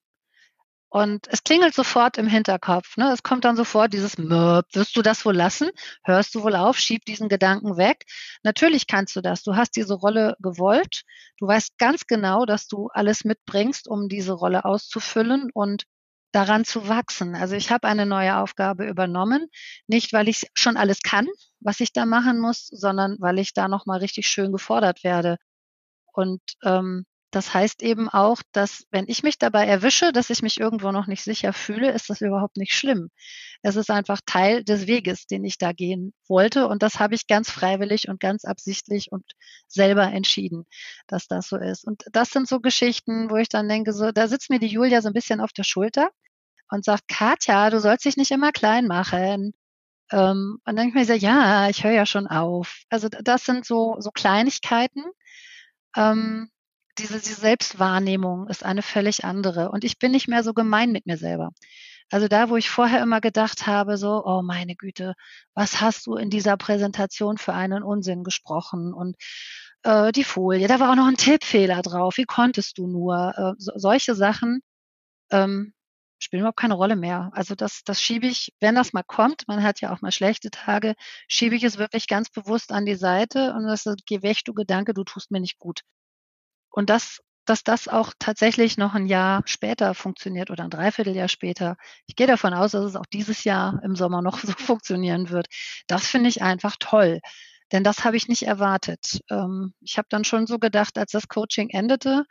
Und 0.90 1.28
es 1.28 1.44
klingelt 1.44 1.74
sofort 1.74 2.16
im 2.16 2.26
Hinterkopf. 2.26 2.96
Ne? 2.96 3.12
Es 3.12 3.22
kommt 3.22 3.44
dann 3.44 3.56
sofort 3.56 3.92
dieses. 3.92 4.16
Wirst 4.16 4.96
du 4.96 5.02
das 5.02 5.24
wohl 5.26 5.36
lassen? 5.36 5.70
Hörst 6.02 6.34
du 6.34 6.42
wohl 6.42 6.56
auf? 6.56 6.78
Schieb 6.78 7.04
diesen 7.04 7.28
Gedanken 7.28 7.76
weg. 7.76 8.06
Natürlich 8.42 8.86
kannst 8.86 9.14
du 9.14 9.20
das. 9.20 9.42
Du 9.42 9.54
hast 9.54 9.76
diese 9.76 9.92
Rolle 9.92 10.34
gewollt. 10.40 11.02
Du 11.38 11.46
weißt 11.46 11.76
ganz 11.76 12.06
genau, 12.06 12.46
dass 12.46 12.68
du 12.68 12.88
alles 12.94 13.24
mitbringst, 13.24 13.86
um 13.86 14.08
diese 14.08 14.32
Rolle 14.32 14.64
auszufüllen 14.64 15.50
und 15.52 15.84
daran 16.32 16.64
zu 16.64 16.88
wachsen. 16.88 17.34
Also 17.34 17.54
ich 17.56 17.70
habe 17.70 17.88
eine 17.88 18.06
neue 18.06 18.36
Aufgabe 18.38 18.86
übernommen, 18.86 19.48
nicht 19.86 20.12
weil 20.12 20.28
ich 20.28 20.46
schon 20.54 20.76
alles 20.76 21.00
kann, 21.02 21.26
was 21.60 21.80
ich 21.80 21.92
da 21.92 22.06
machen 22.06 22.40
muss, 22.40 22.66
sondern 22.66 23.16
weil 23.20 23.38
ich 23.38 23.54
da 23.54 23.68
noch 23.68 23.86
mal 23.86 23.98
richtig 23.98 24.26
schön 24.28 24.52
gefordert 24.52 25.04
werde. 25.04 25.38
Und 26.12 26.42
ähm, 26.64 27.06
das 27.30 27.52
heißt 27.52 27.82
eben 27.82 28.08
auch, 28.08 28.40
dass 28.52 28.86
wenn 28.90 29.04
ich 29.08 29.22
mich 29.22 29.38
dabei 29.38 29.66
erwische, 29.66 30.12
dass 30.12 30.30
ich 30.30 30.42
mich 30.42 30.58
irgendwo 30.58 30.92
noch 30.92 31.06
nicht 31.06 31.22
sicher 31.22 31.52
fühle, 31.52 31.92
ist 31.92 32.08
das 32.08 32.22
überhaupt 32.22 32.56
nicht 32.56 32.72
schlimm. 32.74 33.10
Es 33.62 33.76
ist 33.76 33.90
einfach 33.90 34.20
Teil 34.24 34.64
des 34.64 34.86
Weges, 34.86 35.26
den 35.26 35.44
ich 35.44 35.58
da 35.58 35.72
gehen 35.72 36.14
wollte. 36.26 36.68
Und 36.68 36.82
das 36.82 37.00
habe 37.00 37.14
ich 37.14 37.26
ganz 37.26 37.50
freiwillig 37.50 38.08
und 38.08 38.20
ganz 38.20 38.44
absichtlich 38.44 39.12
und 39.12 39.24
selber 39.66 40.04
entschieden, 40.04 40.64
dass 41.06 41.26
das 41.26 41.48
so 41.48 41.56
ist. 41.56 41.84
Und 41.84 42.04
das 42.12 42.30
sind 42.30 42.48
so 42.48 42.60
Geschichten, 42.60 43.30
wo 43.30 43.36
ich 43.36 43.48
dann 43.48 43.68
denke, 43.68 43.92
so, 43.92 44.10
da 44.10 44.28
sitzt 44.28 44.48
mir 44.48 44.58
die 44.58 44.66
Julia 44.66 45.02
so 45.02 45.08
ein 45.08 45.14
bisschen 45.14 45.40
auf 45.40 45.52
der 45.52 45.64
Schulter 45.64 46.10
und 46.70 46.84
sagt, 46.84 47.08
Katja, 47.08 47.70
du 47.70 47.80
sollst 47.80 48.04
dich 48.04 48.16
nicht 48.16 48.30
immer 48.30 48.52
klein 48.52 48.86
machen. 48.86 49.52
Ähm, 50.12 50.58
und 50.64 50.66
dann 50.66 50.76
denke 50.76 51.00
ich 51.00 51.08
mir 51.08 51.14
so, 51.18 51.26
ja, 51.26 51.68
ich 51.68 51.84
höre 51.84 51.92
ja 51.92 52.06
schon 52.06 52.26
auf. 52.26 52.82
Also 52.88 53.08
das 53.08 53.44
sind 53.44 53.66
so, 53.66 53.96
so 53.98 54.10
Kleinigkeiten. 54.10 55.04
Ähm, 55.96 56.50
diese, 56.98 57.20
diese 57.20 57.40
Selbstwahrnehmung 57.40 58.48
ist 58.48 58.64
eine 58.64 58.82
völlig 58.82 59.24
andere. 59.24 59.70
Und 59.70 59.84
ich 59.84 59.98
bin 59.98 60.12
nicht 60.12 60.28
mehr 60.28 60.42
so 60.42 60.54
gemein 60.54 60.92
mit 60.92 61.06
mir 61.06 61.16
selber. 61.16 61.50
Also 62.10 62.28
da, 62.28 62.48
wo 62.48 62.56
ich 62.56 62.70
vorher 62.70 63.02
immer 63.02 63.20
gedacht 63.20 63.66
habe, 63.66 63.98
so, 63.98 64.22
oh 64.24 64.42
meine 64.42 64.74
Güte, 64.76 65.14
was 65.54 65.80
hast 65.80 66.06
du 66.06 66.16
in 66.16 66.30
dieser 66.30 66.56
Präsentation 66.56 67.38
für 67.38 67.52
einen 67.54 67.82
Unsinn 67.82 68.24
gesprochen? 68.24 68.94
Und 68.94 69.16
äh, 69.82 70.12
die 70.12 70.24
Folie, 70.24 70.68
da 70.68 70.80
war 70.80 70.90
auch 70.92 70.96
noch 70.96 71.06
ein 71.06 71.16
Tippfehler 71.16 71.82
drauf. 71.82 72.16
Wie 72.16 72.24
konntest 72.24 72.78
du 72.78 72.86
nur? 72.86 73.34
Äh, 73.36 73.54
so, 73.58 73.72
solche 73.76 74.14
Sachen 74.14 74.60
ähm, 75.30 75.74
spielen 76.18 76.40
überhaupt 76.40 76.58
keine 76.58 76.74
Rolle 76.74 76.96
mehr. 76.96 77.30
Also 77.34 77.54
das, 77.54 77.82
das 77.84 78.02
schiebe 78.02 78.26
ich, 78.26 78.54
wenn 78.60 78.74
das 78.74 78.92
mal 78.92 79.04
kommt, 79.04 79.46
man 79.48 79.62
hat 79.62 79.80
ja 79.80 79.92
auch 79.92 80.00
mal 80.00 80.12
schlechte 80.12 80.50
Tage, 80.50 80.94
schiebe 81.28 81.56
ich 81.56 81.64
es 81.64 81.78
wirklich 81.78 82.08
ganz 82.08 82.30
bewusst 82.30 82.72
an 82.72 82.86
die 82.86 82.96
Seite 82.96 83.54
und 83.54 83.66
das 83.66 83.86
ist, 83.86 84.06
geh 84.06 84.22
weg, 84.22 84.38
du 84.44 84.54
Gedanke, 84.54 84.94
du 84.94 85.04
tust 85.04 85.30
mir 85.30 85.40
nicht 85.40 85.58
gut. 85.58 85.82
Und 86.70 86.90
das, 86.90 87.20
dass 87.44 87.64
das 87.64 87.88
auch 87.88 88.12
tatsächlich 88.18 88.76
noch 88.76 88.94
ein 88.94 89.06
Jahr 89.06 89.42
später 89.46 89.94
funktioniert 89.94 90.50
oder 90.50 90.64
ein 90.64 90.70
Dreivierteljahr 90.70 91.28
später. 91.28 91.76
Ich 92.06 92.16
gehe 92.16 92.26
davon 92.26 92.54
aus, 92.54 92.72
dass 92.72 92.84
es 92.84 92.96
auch 92.96 93.06
dieses 93.06 93.44
Jahr 93.44 93.80
im 93.82 93.96
Sommer 93.96 94.22
noch 94.22 94.38
so 94.40 94.52
funktionieren 94.52 95.30
wird. 95.30 95.48
Das 95.86 96.06
finde 96.06 96.28
ich 96.28 96.42
einfach 96.42 96.76
toll. 96.78 97.20
Denn 97.72 97.84
das 97.84 98.04
habe 98.04 98.16
ich 98.16 98.28
nicht 98.28 98.44
erwartet. 98.44 99.20
Ähm, 99.30 99.74
ich 99.80 99.98
habe 99.98 100.08
dann 100.10 100.24
schon 100.24 100.46
so 100.46 100.58
gedacht, 100.58 100.96
als 100.98 101.12
das 101.12 101.28
Coaching 101.28 101.70
endete, 101.70 102.24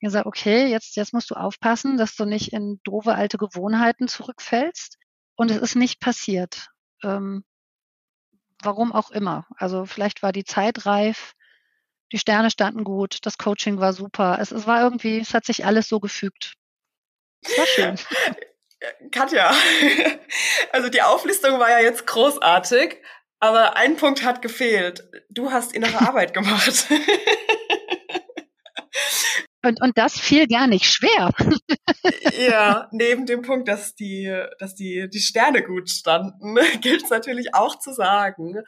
gesagt, 0.00 0.26
okay, 0.26 0.66
jetzt, 0.66 0.96
jetzt 0.96 1.14
musst 1.14 1.30
du 1.30 1.34
aufpassen, 1.34 1.96
dass 1.96 2.14
du 2.14 2.24
nicht 2.24 2.52
in 2.52 2.80
doofe 2.84 3.14
alte 3.14 3.38
Gewohnheiten 3.38 4.08
zurückfällst. 4.08 4.98
Und 5.36 5.50
es 5.50 5.56
ist 5.56 5.74
nicht 5.74 6.00
passiert. 6.00 6.68
Ähm, 7.02 7.44
warum 8.62 8.92
auch 8.92 9.10
immer. 9.10 9.46
Also 9.56 9.84
vielleicht 9.84 10.22
war 10.22 10.32
die 10.32 10.44
Zeit 10.44 10.86
reif, 10.86 11.34
die 12.14 12.20
Sterne 12.20 12.48
standen 12.48 12.84
gut, 12.84 13.18
das 13.22 13.38
Coaching 13.38 13.80
war 13.80 13.92
super. 13.92 14.38
Es, 14.40 14.52
es 14.52 14.68
war 14.68 14.80
irgendwie, 14.80 15.18
es 15.18 15.34
hat 15.34 15.44
sich 15.44 15.64
alles 15.64 15.88
so 15.88 15.98
gefügt. 15.98 16.54
Es 17.42 17.58
war 17.58 17.66
schön. 17.66 17.98
Katja, 19.10 19.52
also 20.72 20.90
die 20.90 21.02
Auflistung 21.02 21.58
war 21.58 21.70
ja 21.70 21.80
jetzt 21.80 22.06
großartig, 22.06 22.98
aber 23.40 23.76
ein 23.76 23.96
Punkt 23.96 24.22
hat 24.22 24.42
gefehlt. 24.42 25.02
Du 25.28 25.50
hast 25.50 25.72
innere 25.72 25.98
Arbeit 26.06 26.34
gemacht. 26.34 26.86
Und, 29.64 29.80
und 29.80 29.96
das 29.96 30.18
fiel 30.18 30.46
gar 30.46 30.66
nicht 30.66 30.84
schwer. 30.84 31.30
ja, 32.48 32.88
neben 32.92 33.26
dem 33.26 33.42
Punkt, 33.42 33.68
dass 33.68 33.94
die, 33.94 34.34
dass 34.58 34.74
die, 34.74 35.08
die 35.08 35.20
Sterne 35.20 35.62
gut 35.62 35.90
standen, 35.90 36.56
gilt 36.80 37.04
es 37.04 37.10
natürlich 37.10 37.54
auch 37.54 37.78
zu 37.78 37.92
sagen, 37.92 38.62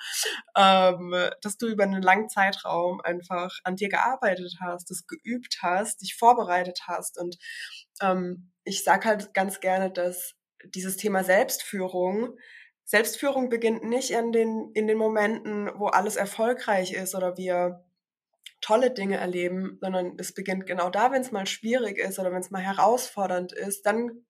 ähm, 0.57 1.15
dass 1.43 1.59
du 1.59 1.67
über 1.67 1.85
einen 1.85 2.03
langen 2.03 2.29
Zeitraum 2.29 3.01
einfach 3.03 3.59
an 3.65 3.77
dir 3.77 3.89
gearbeitet 3.89 4.57
hast, 4.61 4.91
das 4.91 5.07
geübt 5.07 5.59
hast, 5.63 6.01
dich 6.03 6.17
vorbereitet 6.17 6.81
hast. 6.87 7.19
Und 7.19 7.37
ähm, 8.01 8.51
ich 8.65 8.83
sag 8.83 9.05
halt 9.05 9.35
ganz 9.35 9.61
gerne, 9.61 9.91
dass 9.91 10.35
dieses 10.65 10.97
Thema 10.97 11.23
Selbstführung 11.23 12.37
Selbstführung 12.89 13.49
beginnt 13.49 13.83
nicht 13.83 14.13
in 14.13 14.31
den, 14.31 14.71
in 14.75 14.87
den 14.87 14.97
Momenten, 14.97 15.69
wo 15.75 15.87
alles 15.87 16.15
erfolgreich 16.15 16.93
ist 16.93 17.17
oder 17.17 17.37
wir 17.37 17.85
tolle 18.61 18.91
Dinge 18.91 19.17
erleben, 19.17 19.79
sondern 19.81 20.17
es 20.19 20.35
beginnt 20.35 20.67
genau 20.67 20.91
da, 20.91 21.13
wenn 21.13 21.23
es 21.23 21.33
mal 21.33 21.47
schwierig 21.47 21.99
ist 21.99 22.19
oder 22.19 22.33
wenn 22.33 22.41
es 22.41 22.51
mal 22.51 22.63
herausfordernd 22.63 23.53
ist, 23.53 23.83
dann 23.83 24.27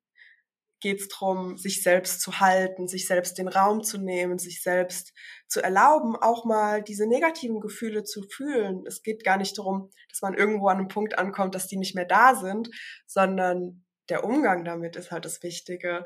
geht 0.80 1.00
es 1.00 1.08
darum, 1.08 1.56
sich 1.56 1.82
selbst 1.82 2.20
zu 2.20 2.38
halten, 2.38 2.86
sich 2.86 3.06
selbst 3.06 3.38
den 3.38 3.48
Raum 3.48 3.82
zu 3.82 3.98
nehmen, 3.98 4.38
sich 4.38 4.62
selbst 4.62 5.14
zu 5.48 5.62
erlauben, 5.62 6.16
auch 6.16 6.44
mal 6.44 6.82
diese 6.82 7.06
negativen 7.06 7.60
Gefühle 7.60 8.04
zu 8.04 8.22
fühlen. 8.22 8.84
Es 8.86 9.02
geht 9.02 9.24
gar 9.24 9.38
nicht 9.38 9.56
darum, 9.56 9.90
dass 10.10 10.20
man 10.20 10.34
irgendwo 10.34 10.68
an 10.68 10.78
einem 10.78 10.88
Punkt 10.88 11.18
ankommt, 11.18 11.54
dass 11.54 11.66
die 11.66 11.78
nicht 11.78 11.94
mehr 11.94 12.04
da 12.04 12.34
sind, 12.34 12.68
sondern 13.06 13.84
der 14.08 14.24
Umgang 14.24 14.64
damit 14.64 14.96
ist 14.96 15.10
halt 15.10 15.24
das 15.24 15.42
Wichtige. 15.42 16.04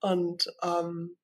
Und 0.00 0.46
ähm, 0.62 1.16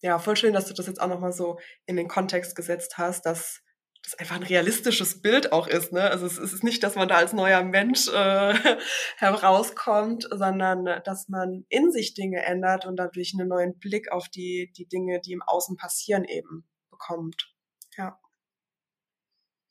ja, 0.00 0.18
voll 0.18 0.36
schön, 0.36 0.54
dass 0.54 0.66
du 0.66 0.74
das 0.74 0.86
jetzt 0.86 1.00
auch 1.00 1.08
nochmal 1.08 1.32
so 1.32 1.58
in 1.86 1.96
den 1.96 2.08
Kontext 2.08 2.56
gesetzt 2.56 2.98
hast, 2.98 3.26
dass 3.26 3.60
das 4.02 4.14
einfach 4.14 4.36
ein 4.36 4.42
realistisches 4.42 5.20
Bild 5.20 5.52
auch 5.52 5.66
ist. 5.66 5.92
Ne? 5.92 6.02
Also 6.02 6.26
es 6.26 6.38
ist 6.38 6.64
nicht, 6.64 6.82
dass 6.82 6.94
man 6.94 7.08
da 7.08 7.16
als 7.16 7.32
neuer 7.32 7.62
Mensch 7.62 8.08
äh, 8.08 8.54
herauskommt, 9.16 10.28
sondern 10.30 10.84
dass 11.04 11.28
man 11.28 11.64
in 11.68 11.90
sich 11.90 12.14
Dinge 12.14 12.42
ändert 12.44 12.86
und 12.86 12.96
dadurch 12.96 13.34
einen 13.38 13.48
neuen 13.48 13.78
Blick 13.78 14.10
auf 14.10 14.28
die, 14.28 14.72
die 14.76 14.86
Dinge, 14.86 15.20
die 15.20 15.32
im 15.32 15.42
Außen 15.42 15.76
passieren, 15.76 16.24
eben 16.24 16.68
bekommt. 16.90 17.54
Ja. 17.96 18.18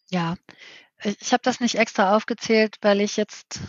Ja, 0.09 0.35
ich 1.03 1.33
habe 1.33 1.43
das 1.43 1.59
nicht 1.59 1.75
extra 1.75 2.15
aufgezählt, 2.15 2.77
weil 2.81 3.01
ich 3.01 3.17
jetzt 3.17 3.59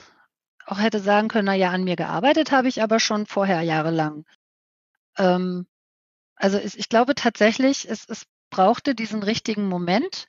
auch 0.67 0.79
hätte 0.79 1.01
sagen 1.01 1.29
können, 1.29 1.47
na 1.47 1.55
ja, 1.55 1.71
an 1.71 1.85
mir 1.85 1.97
gearbeitet 1.97 2.53
habe 2.53 2.69
ich 2.69 2.83
aber 2.83 3.01
schon 3.01 3.27
vorher 3.27 3.63
jahrelang. 3.63 4.25
Ähm, 5.17 5.67
also 6.37 6.59
es, 6.59 6.75
ich 6.75 6.89
glaube 6.89 7.15
tatsächlich, 7.15 7.89
es, 7.89 8.05
es 8.09 8.27
brauchte 8.51 8.95
diesen 8.95 9.23
richtigen 9.23 9.69
Moment. 9.69 10.27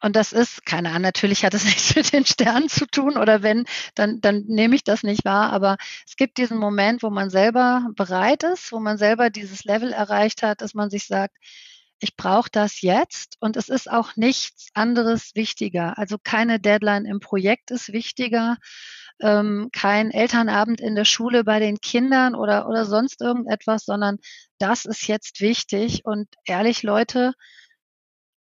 Und 0.00 0.14
das 0.14 0.32
ist, 0.32 0.64
keine 0.64 0.90
Ahnung, 0.90 1.02
natürlich 1.02 1.44
hat 1.44 1.54
es 1.54 1.64
nichts 1.64 1.94
mit 1.96 2.12
den 2.12 2.24
Sternen 2.24 2.68
zu 2.68 2.86
tun 2.86 3.16
oder 3.16 3.42
wenn, 3.42 3.64
dann, 3.94 4.20
dann 4.20 4.44
nehme 4.46 4.76
ich 4.76 4.84
das 4.84 5.02
nicht 5.02 5.24
wahr. 5.24 5.52
Aber 5.52 5.76
es 6.06 6.16
gibt 6.16 6.38
diesen 6.38 6.58
Moment, 6.58 7.02
wo 7.02 7.10
man 7.10 7.30
selber 7.30 7.88
bereit 7.96 8.44
ist, 8.44 8.72
wo 8.72 8.78
man 8.78 8.98
selber 8.98 9.30
dieses 9.30 9.64
Level 9.64 9.92
erreicht 9.92 10.42
hat, 10.42 10.60
dass 10.60 10.74
man 10.74 10.90
sich 10.90 11.06
sagt, 11.06 11.36
ich 12.00 12.16
brauche 12.16 12.48
das 12.50 12.80
jetzt 12.80 13.36
und 13.40 13.56
es 13.56 13.68
ist 13.68 13.90
auch 13.90 14.14
nichts 14.14 14.68
anderes 14.74 15.34
wichtiger. 15.34 15.98
Also 15.98 16.16
keine 16.22 16.60
Deadline 16.60 17.06
im 17.06 17.18
Projekt 17.18 17.72
ist 17.72 17.92
wichtiger, 17.92 18.56
ähm, 19.20 19.68
kein 19.72 20.10
Elternabend 20.10 20.80
in 20.80 20.94
der 20.94 21.04
Schule 21.04 21.44
bei 21.44 21.60
den 21.60 21.80
Kindern 21.80 22.34
oder, 22.34 22.68
oder 22.68 22.84
sonst 22.84 23.20
irgendetwas, 23.20 23.84
sondern 23.84 24.18
das 24.58 24.84
ist 24.84 25.06
jetzt 25.06 25.40
wichtig. 25.40 26.04
Und 26.04 26.28
ehrlich, 26.44 26.82
Leute, 26.82 27.32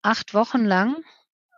acht 0.01 0.33
Wochen 0.33 0.65
lang, 0.65 0.97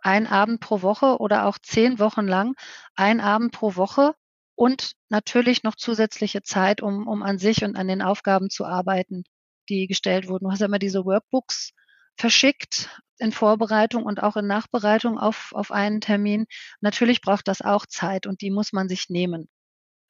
ein 0.02 0.26
Abend 0.26 0.60
pro 0.60 0.82
Woche 0.82 1.18
oder 1.18 1.46
auch 1.46 1.58
zehn 1.58 1.98
Wochen 1.98 2.26
lang, 2.26 2.54
ein 2.94 3.20
Abend 3.20 3.52
pro 3.52 3.76
Woche 3.76 4.14
und 4.54 4.92
natürlich 5.08 5.62
noch 5.62 5.74
zusätzliche 5.74 6.42
Zeit, 6.42 6.82
um, 6.82 7.06
um 7.06 7.22
an 7.22 7.38
sich 7.38 7.64
und 7.64 7.76
an 7.76 7.88
den 7.88 8.02
Aufgaben 8.02 8.50
zu 8.50 8.64
arbeiten, 8.64 9.24
die 9.68 9.86
gestellt 9.86 10.28
wurden. 10.28 10.44
Du 10.44 10.50
hast 10.50 10.60
ja 10.60 10.66
immer 10.66 10.78
diese 10.78 11.04
Workbooks 11.04 11.72
verschickt 12.20 12.88
in 13.18 13.32
Vorbereitung 13.32 14.04
und 14.04 14.22
auch 14.22 14.36
in 14.36 14.46
Nachbereitung 14.46 15.18
auf, 15.18 15.52
auf 15.52 15.70
einen 15.72 16.00
Termin. 16.00 16.46
Natürlich 16.80 17.20
braucht 17.20 17.48
das 17.48 17.60
auch 17.60 17.86
Zeit 17.86 18.26
und 18.26 18.40
die 18.40 18.50
muss 18.50 18.72
man 18.72 18.88
sich 18.88 19.08
nehmen. 19.10 19.48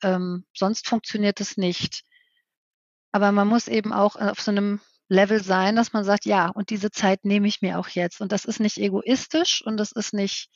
Ähm, 0.03 0.45
sonst 0.55 0.87
funktioniert 0.89 1.41
es 1.41 1.57
nicht. 1.57 2.03
Aber 3.13 3.33
man 3.33 3.49
muss 3.49 3.69
eben 3.69 3.93
auch 3.93 4.17
auf 4.17 4.41
so 4.41 4.51
einem 4.51 4.81
Level 5.09 5.43
sein, 5.43 5.75
dass 5.75 5.93
man 5.93 6.05
sagt, 6.05 6.25
ja, 6.25 6.49
und 6.49 6.71
diese 6.71 6.93
Zeit 6.93 7.25
nehme 7.25 7.49
ich 7.49 7.63
mir 7.63 7.79
auch 7.79 7.89
jetzt. 7.89 8.21
Und 8.21 8.31
das 8.31 8.45
ist 8.45 8.61
nicht 8.61 8.79
egoistisch 8.79 9.63
und 9.67 9.77
das 9.77 9.91
ist 9.91 10.15
nicht 10.15 10.49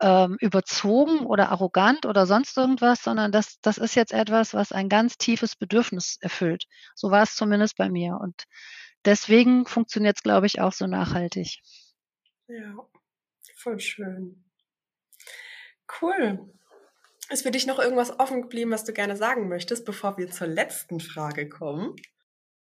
ähm, 0.00 0.36
überzogen 0.40 1.26
oder 1.26 1.50
arrogant 1.50 2.06
oder 2.06 2.26
sonst 2.26 2.56
irgendwas, 2.56 3.02
sondern 3.02 3.32
das, 3.32 3.60
das 3.60 3.76
ist 3.76 3.94
jetzt 3.94 4.12
etwas, 4.12 4.54
was 4.54 4.72
ein 4.72 4.88
ganz 4.88 5.18
tiefes 5.18 5.56
Bedürfnis 5.56 6.16
erfüllt. 6.20 6.64
So 6.94 7.10
war 7.10 7.22
es 7.22 7.36
zumindest 7.36 7.76
bei 7.76 7.90
mir. 7.90 8.18
Und 8.18 8.44
deswegen 9.04 9.66
funktioniert 9.66 10.16
es, 10.16 10.22
glaube 10.22 10.46
ich, 10.46 10.60
auch 10.60 10.72
so 10.72 10.86
nachhaltig. 10.86 11.60
Ja, 12.48 12.74
voll 13.56 13.80
schön. 13.80 14.44
Cool. 16.00 16.52
Ist 17.30 17.42
für 17.42 17.50
dich 17.50 17.66
noch 17.66 17.78
irgendwas 17.78 18.18
offen 18.18 18.42
geblieben, 18.42 18.70
was 18.70 18.84
du 18.84 18.92
gerne 18.92 19.16
sagen 19.16 19.48
möchtest, 19.48 19.86
bevor 19.86 20.18
wir 20.18 20.30
zur 20.30 20.46
letzten 20.46 21.00
Frage 21.00 21.48
kommen? 21.48 21.96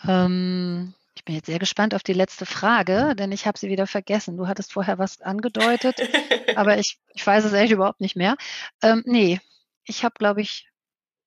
ähm, 0.07 0.93
ich 1.15 1.23
bin 1.23 1.35
jetzt 1.35 1.45
sehr 1.45 1.59
gespannt 1.59 1.95
auf 1.95 2.03
die 2.03 2.11
letzte 2.11 2.45
Frage, 2.45 3.15
denn 3.15 3.31
ich 3.31 3.47
habe 3.47 3.57
sie 3.57 3.69
wieder 3.69 3.87
vergessen. 3.87 4.35
Du 4.35 4.47
hattest 4.47 4.73
vorher 4.73 4.99
was 4.99 5.21
angedeutet, 5.21 5.95
aber 6.57 6.77
ich, 6.79 6.99
ich 7.13 7.25
weiß 7.25 7.45
es 7.45 7.53
echt 7.53 7.71
überhaupt 7.71 8.01
nicht 8.01 8.17
mehr. 8.17 8.35
Ähm, 8.81 9.03
nee, 9.05 9.39
ich 9.85 10.03
habe, 10.03 10.15
glaube 10.17 10.41
ich, 10.41 10.67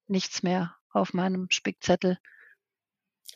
nichts 0.06 0.42
mehr 0.42 0.75
auf 0.96 1.14
meinem 1.14 1.46
Spickzettel. 1.50 2.18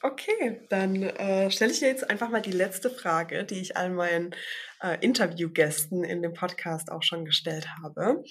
Okay, 0.02 0.66
dann 0.70 1.02
äh, 1.02 1.50
stelle 1.50 1.72
ich 1.72 1.80
dir 1.80 1.88
jetzt 1.88 2.08
einfach 2.08 2.30
mal 2.30 2.40
die 2.40 2.52
letzte 2.52 2.88
Frage, 2.88 3.44
die 3.44 3.60
ich 3.60 3.76
all 3.76 3.90
meinen 3.90 4.34
äh, 4.82 4.96
Interviewgästen 5.00 6.04
in 6.04 6.22
dem 6.22 6.32
Podcast 6.32 6.90
auch 6.90 7.02
schon 7.02 7.26
gestellt 7.26 7.68
habe. 7.82 8.24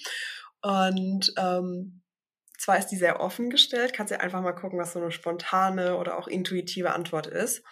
Und 0.62 1.32
ähm, 1.38 2.02
zwar 2.58 2.76
ist 2.76 2.88
die 2.88 2.96
sehr 2.96 3.20
offen 3.20 3.50
gestellt, 3.50 3.92
kannst 3.94 4.12
du 4.12 4.20
einfach 4.20 4.42
mal 4.42 4.52
gucken, 4.52 4.78
was 4.78 4.92
so 4.92 5.00
eine 5.00 5.12
spontane 5.12 5.96
oder 5.96 6.18
auch 6.18 6.28
intuitive 6.28 6.92
Antwort 6.92 7.26
ist. 7.26 7.62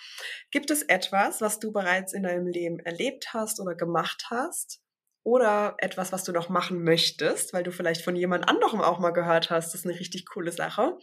Gibt 0.51 0.71
es 0.71 0.83
etwas, 0.83 1.41
was 1.41 1.59
du 1.59 1.73
bereits 1.73 2.13
in 2.13 2.23
deinem 2.23 2.47
Leben 2.47 2.79
erlebt 2.79 3.35
hast 3.35 3.61
oder 3.61 3.75
gemacht 3.75 4.27
hast, 4.31 4.81
oder 5.23 5.77
etwas, 5.79 6.13
was 6.13 6.25
du 6.25 6.33
noch 6.33 6.49
machen 6.49 6.83
möchtest, 6.85 7.53
weil 7.53 7.63
du 7.63 7.71
vielleicht 7.73 8.03
von 8.03 8.17
jemand 8.17 8.49
anderem 8.49 8.81
auch 8.81 8.99
mal 8.99 9.11
gehört 9.11 9.51
hast, 9.51 9.75
das 9.75 9.81
ist 9.81 9.87
eine 9.87 9.99
richtig 9.99 10.27
coole 10.27 10.53
Sache, 10.53 10.99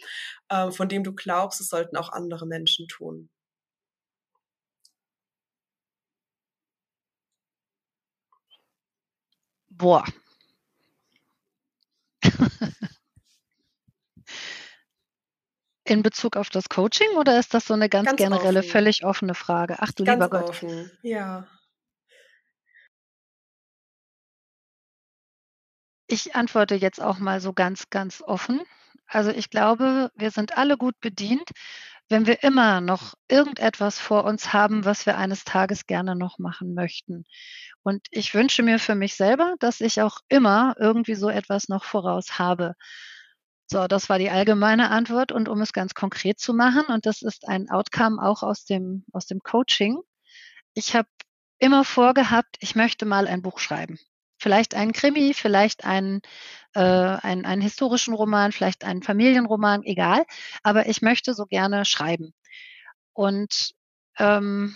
äh, 0.49 0.71
von 0.71 0.89
dem 0.89 1.03
du 1.03 1.13
glaubst, 1.13 1.61
es 1.61 1.69
sollten 1.69 1.97
auch 1.97 2.09
andere 2.11 2.47
Menschen 2.47 2.87
tun. 2.87 3.29
Boah. 9.69 10.05
In 15.87 16.01
Bezug 16.01 16.35
auf 16.35 16.49
das 16.49 16.67
Coaching 16.67 17.09
oder 17.17 17.37
ist 17.37 17.53
das 17.53 17.65
so 17.65 17.75
eine 17.75 17.89
ganz, 17.89 18.07
ganz 18.07 18.17
generelle, 18.17 18.61
offen. 18.61 18.69
völlig 18.69 19.05
offene 19.05 19.35
Frage? 19.35 19.75
Ach 19.79 19.91
du 19.91 20.03
ganz 20.03 20.15
lieber 20.23 20.29
Gott. 20.39 20.49
Offen. 20.49 20.89
Ja. 21.03 21.47
Ich 26.07 26.35
antworte 26.35 26.75
jetzt 26.75 27.01
auch 27.01 27.17
mal 27.17 27.41
so 27.41 27.53
ganz, 27.53 27.89
ganz 27.89 28.21
offen. 28.21 28.61
Also 29.07 29.31
ich 29.31 29.49
glaube, 29.49 30.11
wir 30.15 30.31
sind 30.31 30.57
alle 30.57 30.77
gut 30.77 30.99
bedient, 30.99 31.49
wenn 32.09 32.27
wir 32.27 32.43
immer 32.43 32.81
noch 32.81 33.15
irgendetwas 33.27 33.99
vor 33.99 34.25
uns 34.25 34.53
haben, 34.53 34.85
was 34.85 35.05
wir 35.05 35.17
eines 35.17 35.43
Tages 35.43 35.87
gerne 35.87 36.15
noch 36.15 36.37
machen 36.37 36.73
möchten. 36.75 37.25
Und 37.83 38.05
ich 38.11 38.33
wünsche 38.33 38.61
mir 38.61 38.79
für 38.79 38.95
mich 38.95 39.15
selber, 39.15 39.55
dass 39.59 39.81
ich 39.81 40.01
auch 40.01 40.19
immer 40.29 40.75
irgendwie 40.79 41.15
so 41.15 41.29
etwas 41.29 41.69
noch 41.69 41.83
voraus 41.83 42.37
habe. 42.37 42.75
So, 43.67 43.87
das 43.87 44.09
war 44.09 44.19
die 44.19 44.29
allgemeine 44.29 44.91
Antwort. 44.91 45.31
Und 45.31 45.49
um 45.49 45.61
es 45.61 45.73
ganz 45.73 45.95
konkret 45.95 46.39
zu 46.39 46.53
machen, 46.53 46.85
und 46.87 47.07
das 47.07 47.23
ist 47.23 47.47
ein 47.47 47.69
Outcome 47.71 48.21
auch 48.21 48.43
aus 48.43 48.65
dem, 48.65 49.05
aus 49.11 49.25
dem 49.25 49.39
Coaching. 49.39 49.99
Ich 50.75 50.95
habe 50.95 51.09
immer 51.57 51.83
vorgehabt, 51.83 52.57
ich 52.59 52.75
möchte 52.75 53.05
mal 53.05 53.27
ein 53.27 53.41
Buch 53.41 53.57
schreiben. 53.57 53.97
Vielleicht 54.45 54.75
einen 54.75 54.91
Krimi, 54.91 55.33
vielleicht 55.33 55.85
einen, 55.85 56.21
äh, 56.75 56.79
einen, 56.79 57.45
einen 57.45 57.63
historischen 57.63 58.13
Roman, 58.13 58.51
vielleicht 58.51 58.83
einen 58.83 59.01
Familienroman, 59.01 59.81
egal. 59.81 60.23
Aber 60.61 60.87
ich 60.87 61.01
möchte 61.01 61.33
so 61.33 61.47
gerne 61.47 61.83
schreiben. 61.83 62.31
Und 63.13 63.71
ähm, 64.19 64.75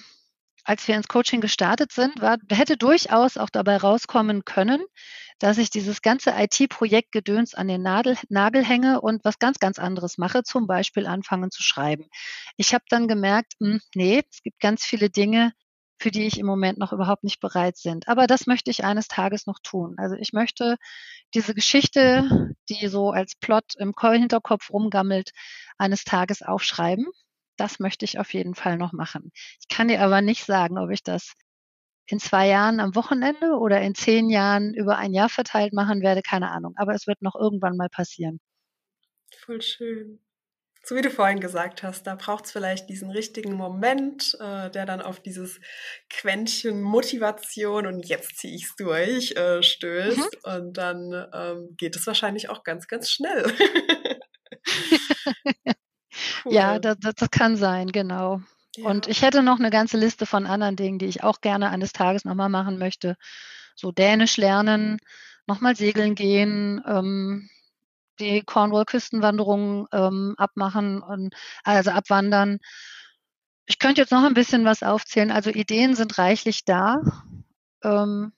als 0.64 0.88
wir 0.88 0.96
ins 0.96 1.08
Coaching 1.08 1.40
gestartet 1.40 1.92
sind, 1.92 2.20
war, 2.20 2.40
hätte 2.50 2.78
durchaus 2.78 3.38
auch 3.38 3.52
dabei 3.52 3.78
rauskommen 3.78 4.44
können, 4.44 4.84
dass 5.38 5.60
ich 5.60 5.70
dieses 5.70 6.02
ganze 6.02 6.32
IT-Projektgedöns 6.36 7.54
an 7.54 7.68
den 7.68 7.84
Nagel, 7.84 8.18
Nagel 8.28 8.66
hänge 8.66 9.02
und 9.02 9.24
was 9.24 9.38
ganz, 9.38 9.60
ganz 9.60 9.78
anderes 9.78 10.18
mache, 10.18 10.42
zum 10.42 10.66
Beispiel 10.66 11.06
anfangen 11.06 11.52
zu 11.52 11.62
schreiben. 11.62 12.06
Ich 12.58 12.74
habe 12.74 12.86
dann 12.90 13.08
gemerkt, 13.08 13.54
mh, 13.60 13.74
hm, 13.74 13.82
nee, 13.94 14.24
es 14.32 14.42
gibt 14.42 14.60
ganz 14.60 14.84
viele 14.84 15.12
Dinge, 15.12 15.54
für 16.00 16.12
die 16.12 16.26
ich 16.26 16.40
im 16.40 16.46
Moment 16.46 16.80
noch 16.80 16.94
überhaupt 16.94 17.24
nicht 17.24 17.42
bereit 17.42 17.78
sind. 17.78 18.08
Aber 18.08 18.26
das 18.26 18.48
möchte 18.48 18.72
ich 18.72 18.86
eines 18.86 19.08
Tages 19.10 19.46
noch 19.46 19.60
tun. 19.62 19.96
Also 19.98 20.16
ich 20.16 20.32
möchte 20.32 20.78
diese 21.34 21.54
Geschichte, 21.54 22.56
die 22.70 22.88
so 22.88 23.12
als 23.12 23.36
Plot 23.36 23.76
im 23.78 23.94
Hinterkopf 24.00 24.72
rumgammelt, 24.72 25.32
eines 25.78 26.06
Tages 26.06 26.42
aufschreiben. 26.42 27.06
Das 27.58 27.80
möchte 27.80 28.06
ich 28.06 28.18
auf 28.18 28.34
jeden 28.34 28.56
Fall 28.56 28.78
noch 28.78 28.94
machen. 28.94 29.32
Ich 29.60 29.68
kann 29.68 29.90
dir 29.90 30.02
aber 30.02 30.22
nicht 30.22 30.46
sagen, 30.46 30.78
ob 30.78 30.90
ich 30.90 31.04
das 31.04 31.34
in 32.08 32.20
zwei 32.20 32.48
Jahren 32.48 32.80
am 32.80 32.96
Wochenende 32.96 33.58
oder 33.58 33.82
in 33.82 33.94
zehn 33.94 34.30
Jahren 34.30 34.74
über 34.74 34.98
ein 34.98 35.14
Jahr 35.14 35.30
verteilt 35.30 35.74
machen 35.74 36.02
werde, 36.02 36.22
keine 36.22 36.50
Ahnung. 36.50 36.74
Aber 36.78 36.94
es 36.94 37.08
wird 37.08 37.22
noch 37.22 37.36
irgendwann 37.36 37.76
mal 37.76 37.90
passieren. 37.90 38.40
Voll 39.38 39.62
schön 39.62 40.20
so 40.89 40.95
wie 40.95 41.04
du 41.04 41.12
vorhin 41.12 41.39
gesagt 41.39 41.84
hast, 41.84 42.08
da 42.08 42.15
braucht 42.15 42.45
es 42.45 42.52
vielleicht 42.52 42.89
diesen 42.89 43.12
richtigen 43.12 43.54
Moment, 43.54 44.36
äh, 44.39 44.71
der 44.71 44.88
dann 44.88 45.04
auf 45.04 45.19
dieses 45.19 45.62
Quäntchen 46.10 46.82
Motivation 46.82 47.86
und 47.86 48.08
jetzt 48.08 48.39
ziehe 48.39 48.56
ich 48.56 48.63
es 48.63 48.75
durch 48.75 49.38
äh, 49.38 49.62
stößt. 49.62 50.17
Mhm. 50.17 50.52
Und 50.52 50.78
dann 50.78 51.28
ähm, 51.32 51.75
geht 51.78 51.95
es 51.95 52.08
wahrscheinlich 52.08 52.49
auch 52.49 52.63
ganz, 52.63 52.88
ganz 52.88 53.12
schnell. 53.12 53.45
cool. 56.43 56.54
Ja, 56.54 56.80
das, 56.80 56.97
das, 56.99 57.30
kann 57.30 57.56
sein, 57.56 57.91
genau. 57.91 58.41
Ja. 58.75 58.89
Und 58.89 59.08
ich 59.08 59.21
hätte 59.21 59.43
noch 59.43 59.60
eine 59.60 59.69
ganze 59.69 59.97
Liste 59.97 60.25
von 60.25 60.47
anderen 60.47 60.75
Dingen, 60.75 60.97
die 60.97 61.06
ich 61.06 61.23
auch 61.23 61.41
gerne 61.41 61.69
eines 61.69 61.93
Tages 61.93 62.25
nochmal 62.25 62.49
machen 62.49 62.80
möchte. 62.80 63.15
So 63.75 63.91
Dänisch 63.91 64.38
lernen, 64.38 64.97
nochmal 65.45 65.75
segeln 65.75 66.15
gehen, 66.15 66.84
ähm, 66.88 67.47
die 68.20 68.44
Cornwall-Küstenwanderung 68.44 69.88
ähm, 69.92 70.36
abmachen 70.38 71.02
und 71.02 71.34
also 71.64 71.92
abwandern. 71.92 72.60
ich 73.66 73.80
könnte 73.80 74.02
jetzt 74.02 74.12
noch 74.12 74.24
ein 74.24 74.34
bisschen 74.34 74.66
was 74.66 74.84
aufzählen. 74.84 75.32
Also 75.32 75.50
Ideen 75.52 75.96
sind 75.96 76.18
reichlich 76.18 76.66
da. 76.66 77.02
Ähm, 77.84 78.34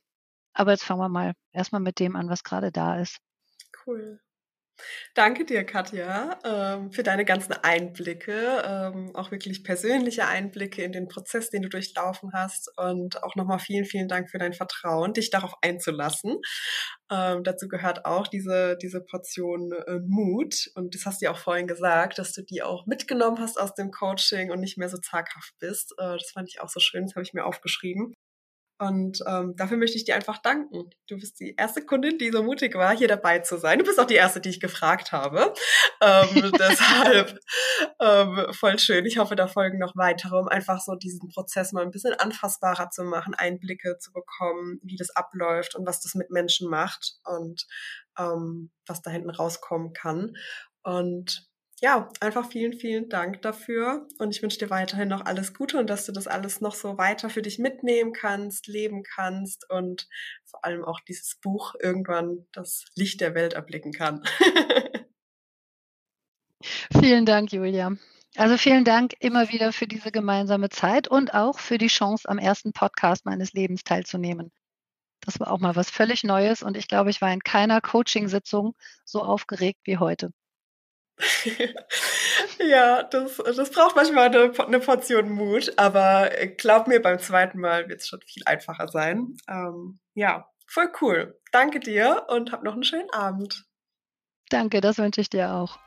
aber 0.54 0.72
jetzt 0.72 0.84
fangen 0.84 1.00
wir 1.00 1.10
mal 1.10 1.34
erstmal 1.54 1.82
mit 1.82 2.00
dem 2.00 2.16
an, 2.16 2.30
was 2.30 2.44
gerade 2.44 2.72
da 2.72 3.00
ist. 3.00 3.20
Cool. 3.86 4.20
Danke 5.14 5.46
dir, 5.46 5.64
Katja, 5.66 6.40
ähm, 6.46 6.92
für 6.92 7.04
deine 7.04 7.26
ganzen 7.26 7.54
Einblicke, 7.54 8.64
ähm, 8.66 9.16
auch 9.16 9.32
wirklich 9.32 9.64
persönliche 9.64 10.28
Einblicke 10.28 10.84
in 10.84 10.92
den 10.92 11.08
Prozess, 11.08 11.50
den 11.50 11.64
du 11.64 11.70
durchlaufen 11.70 12.32
hast. 12.34 12.72
Und 12.78 13.22
auch 13.24 13.36
nochmal 13.36 13.60
vielen, 13.60 13.86
vielen 13.86 14.08
Dank 14.08 14.30
für 14.30 14.38
dein 14.38 14.54
Vertrauen, 14.54 15.14
dich 15.14 15.30
darauf 15.30 15.54
einzulassen. 15.62 16.38
Ähm, 17.12 17.44
dazu 17.44 17.68
gehört 17.68 18.06
auch 18.06 18.28
diese, 18.28 18.78
diese 18.82 19.02
Portion 19.02 19.74
äh, 19.74 20.00
Mut. 20.06 20.72
Und 20.76 20.96
das 20.96 21.06
hast 21.06 21.22
du 21.22 21.26
ja 21.26 21.32
auch 21.32 21.38
vorhin 21.38 21.68
gesagt, 21.68 22.18
dass 22.18 22.32
du 22.34 22.42
die 22.42 22.64
auch 22.64 22.86
mitgenommen 22.86 23.40
hast 23.40 23.60
aus 23.60 23.74
dem 23.74 23.92
Coaching 23.92 24.52
und 24.52 24.62
nicht 24.62 24.78
mehr 24.78 24.90
so 24.90 24.98
zaghaft 24.98 25.54
bist. 25.60 25.94
Äh, 25.98 26.18
das 26.18 26.32
fand 26.32 26.50
ich 26.50 26.62
auch 26.62 26.70
so 26.70 26.80
schön, 26.80 27.06
das 27.06 27.16
habe 27.16 27.24
ich 27.24 27.34
mir 27.34 27.46
aufgeschrieben. 27.46 28.14
Und 28.82 29.24
ähm, 29.28 29.56
dafür 29.58 29.78
möchte 29.78 29.96
ich 29.96 30.06
dir 30.06 30.16
einfach 30.16 30.40
danken. 30.40 30.90
Du 31.06 31.16
bist 31.16 31.40
die 31.40 31.54
erste 31.56 31.86
Kundin, 31.86 32.18
die 32.18 32.32
so 32.32 32.42
mutig 32.42 32.74
war, 32.74 32.98
hier 32.98 33.08
dabei 33.08 33.38
zu 33.38 33.58
sein. 33.58 33.78
Du 33.78 33.86
bist 33.86 34.00
auch 34.00 34.08
die 34.08 34.16
erste, 34.16 34.42
die 34.42 34.50
ich 34.50 34.60
gefragt 34.60 35.12
habe. 35.12 35.54
Ähm, 36.02 36.52
deshalb 36.58 37.38
ähm, 38.00 38.48
voll 38.54 38.80
schön. 38.80 39.06
Ich 39.06 39.20
hoffe, 39.20 39.36
da 39.36 39.46
folgen 39.46 39.78
noch 39.78 39.96
weitere, 39.96 40.36
um 40.36 40.48
einfach 40.48 40.82
so 40.82 40.96
diesen 40.96 41.30
Prozess 41.30 41.74
mal 41.74 41.84
ein 41.84 41.92
bisschen 41.92 42.16
anfassbarer 42.16 42.90
zu 42.90 43.04
machen, 43.04 43.36
Einblicke 43.36 44.00
zu 44.00 44.12
bekommen, 44.12 44.80
wie 44.82 44.96
das 44.96 45.12
abläuft 45.12 45.76
und 45.76 45.86
was 45.86 46.02
das 46.02 46.16
mit 46.16 46.32
Menschen 46.32 46.68
macht 46.68 47.20
und 47.24 47.68
ähm, 48.18 48.72
was 48.88 49.04
da 49.04 49.12
hinten 49.12 49.30
rauskommen 49.30 49.94
kann. 49.94 50.36
Und 50.82 51.51
ja, 51.84 52.10
einfach 52.20 52.48
vielen, 52.48 52.74
vielen 52.74 53.10
Dank 53.10 53.42
dafür. 53.42 54.08
Und 54.20 54.36
ich 54.36 54.44
wünsche 54.44 54.60
dir 54.60 54.70
weiterhin 54.70 55.08
noch 55.08 55.26
alles 55.26 55.56
Gute 55.56 55.80
und 55.80 55.90
dass 55.90 56.06
du 56.06 56.12
das 56.12 56.28
alles 56.28 56.62
noch 56.62 56.76
so 56.76 57.00
weiter 57.00 57.30
für 57.30 57.42
dich 57.42 57.58
mitnehmen 57.58 58.14
kannst, 58.14 58.68
leben 58.68 59.02
kannst 59.04 59.68
und 59.70 60.08
vor 60.46 60.64
allem 60.64 60.86
auch 60.86 61.00
dieses 61.00 61.40
Buch 61.42 61.74
irgendwann 61.82 62.46
das 62.52 62.86
Licht 62.96 63.20
der 63.20 63.34
Welt 63.34 63.54
erblicken 63.54 63.94
kann. 63.94 64.24
vielen 67.00 67.26
Dank, 67.26 67.52
Julia. 67.52 67.94
Also 68.36 68.58
vielen 68.58 68.86
Dank 68.86 69.14
immer 69.20 69.50
wieder 69.50 69.74
für 69.74 69.88
diese 69.88 70.12
gemeinsame 70.12 70.70
Zeit 70.70 71.08
und 71.08 71.34
auch 71.34 71.58
für 71.58 71.80
die 71.80 71.88
Chance, 71.88 72.30
am 72.30 72.38
ersten 72.38 72.74
Podcast 72.74 73.26
meines 73.26 73.54
Lebens 73.54 73.84
teilzunehmen. 73.84 74.52
Das 75.20 75.40
war 75.40 75.52
auch 75.52 75.60
mal 75.60 75.76
was 75.76 75.90
völlig 75.90 76.24
Neues 76.24 76.62
und 76.62 76.78
ich 76.78 76.88
glaube, 76.88 77.10
ich 77.10 77.22
war 77.22 77.34
in 77.34 77.42
keiner 77.42 77.82
Coaching-Sitzung 77.82 78.76
so 79.04 79.24
aufgeregt 79.24 79.80
wie 79.84 79.98
heute. 79.98 80.32
ja, 82.60 83.04
das, 83.04 83.38
das 83.38 83.70
braucht 83.72 83.96
manchmal 83.96 84.28
eine, 84.28 84.52
eine, 84.60 84.80
Portion 84.80 85.30
Mut, 85.30 85.74
aber 85.78 86.30
glaub 86.58 86.88
mir, 86.88 87.02
beim 87.02 87.20
zweiten 87.20 87.60
Mal 87.60 87.90
wird 87.90 88.02
es 88.02 88.08
schon 88.08 88.22
viel 88.22 88.44
einfacher 88.46 88.88
sein. 88.88 89.36
Ähm, 89.48 90.00
ja, 90.14 90.48
voll 90.68 90.92
cool. 91.02 91.40
Danke 91.52 91.80
dir 91.80 92.26
und 92.30 92.52
hab 92.52 92.64
noch 92.64 92.74
einen 92.74 92.84
schönen 92.84 93.10
Abend. 93.12 93.66
Danke, 94.50 94.82
das 94.82 94.98
wünsche 94.98 95.22
ich 95.22 95.30
dir 95.30 95.54
auch. 95.54 95.80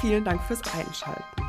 Vielen 0.00 0.24
Dank 0.24 0.42
fürs 0.42 0.62
Einschalten. 0.74 1.41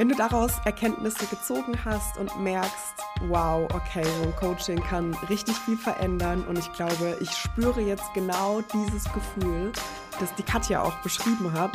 Wenn 0.00 0.08
du 0.08 0.14
daraus 0.14 0.52
Erkenntnisse 0.64 1.26
gezogen 1.26 1.76
hast 1.84 2.16
und 2.16 2.34
merkst, 2.40 2.94
wow, 3.28 3.68
okay, 3.74 4.02
so 4.02 4.22
ein 4.22 4.36
Coaching 4.36 4.82
kann 4.82 5.12
richtig 5.28 5.54
viel 5.58 5.76
verändern 5.76 6.42
und 6.48 6.58
ich 6.58 6.72
glaube, 6.72 7.18
ich 7.20 7.30
spüre 7.30 7.82
jetzt 7.82 8.06
genau 8.14 8.62
dieses 8.72 9.04
Gefühl, 9.12 9.70
das 10.18 10.34
die 10.36 10.42
Katja 10.42 10.80
auch 10.80 10.94
beschrieben 11.02 11.52
hat. 11.52 11.72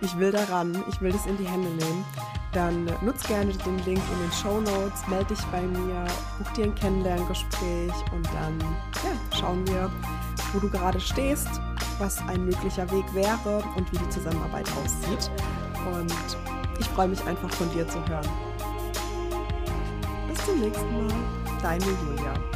Ich 0.00 0.18
will 0.18 0.32
daran, 0.32 0.82
ich 0.88 1.02
will 1.02 1.12
das 1.12 1.26
in 1.26 1.36
die 1.36 1.46
Hände 1.46 1.68
nehmen. 1.68 2.02
Dann 2.54 2.86
nutz 3.02 3.26
gerne 3.26 3.52
den 3.52 3.78
Link 3.80 4.00
in 4.10 4.20
den 4.22 4.32
Show 4.32 4.58
Notes, 4.58 5.06
melde 5.08 5.34
dich 5.34 5.44
bei 5.52 5.60
mir, 5.60 6.06
buch 6.38 6.50
dir 6.52 6.64
ein 6.64 6.74
Kennenlerngespräch 6.74 7.92
und 8.14 8.26
dann 8.28 8.58
ja, 9.04 9.38
schauen 9.38 9.68
wir, 9.68 9.92
wo 10.54 10.60
du 10.60 10.70
gerade 10.70 10.98
stehst, 10.98 11.60
was 11.98 12.26
ein 12.26 12.46
möglicher 12.46 12.90
Weg 12.90 13.04
wäre 13.12 13.62
und 13.76 13.92
wie 13.92 13.98
die 13.98 14.08
Zusammenarbeit 14.08 14.66
aussieht. 14.82 15.30
Und 15.92 16.55
ich 16.78 16.88
freue 16.88 17.08
mich 17.08 17.24
einfach 17.26 17.50
von 17.50 17.70
dir 17.72 17.86
zu 17.88 17.98
hören. 18.08 18.28
Bis 20.28 20.44
zum 20.44 20.60
nächsten 20.60 21.06
Mal. 21.06 21.14
Deine 21.62 21.84
Julia. 21.84 22.55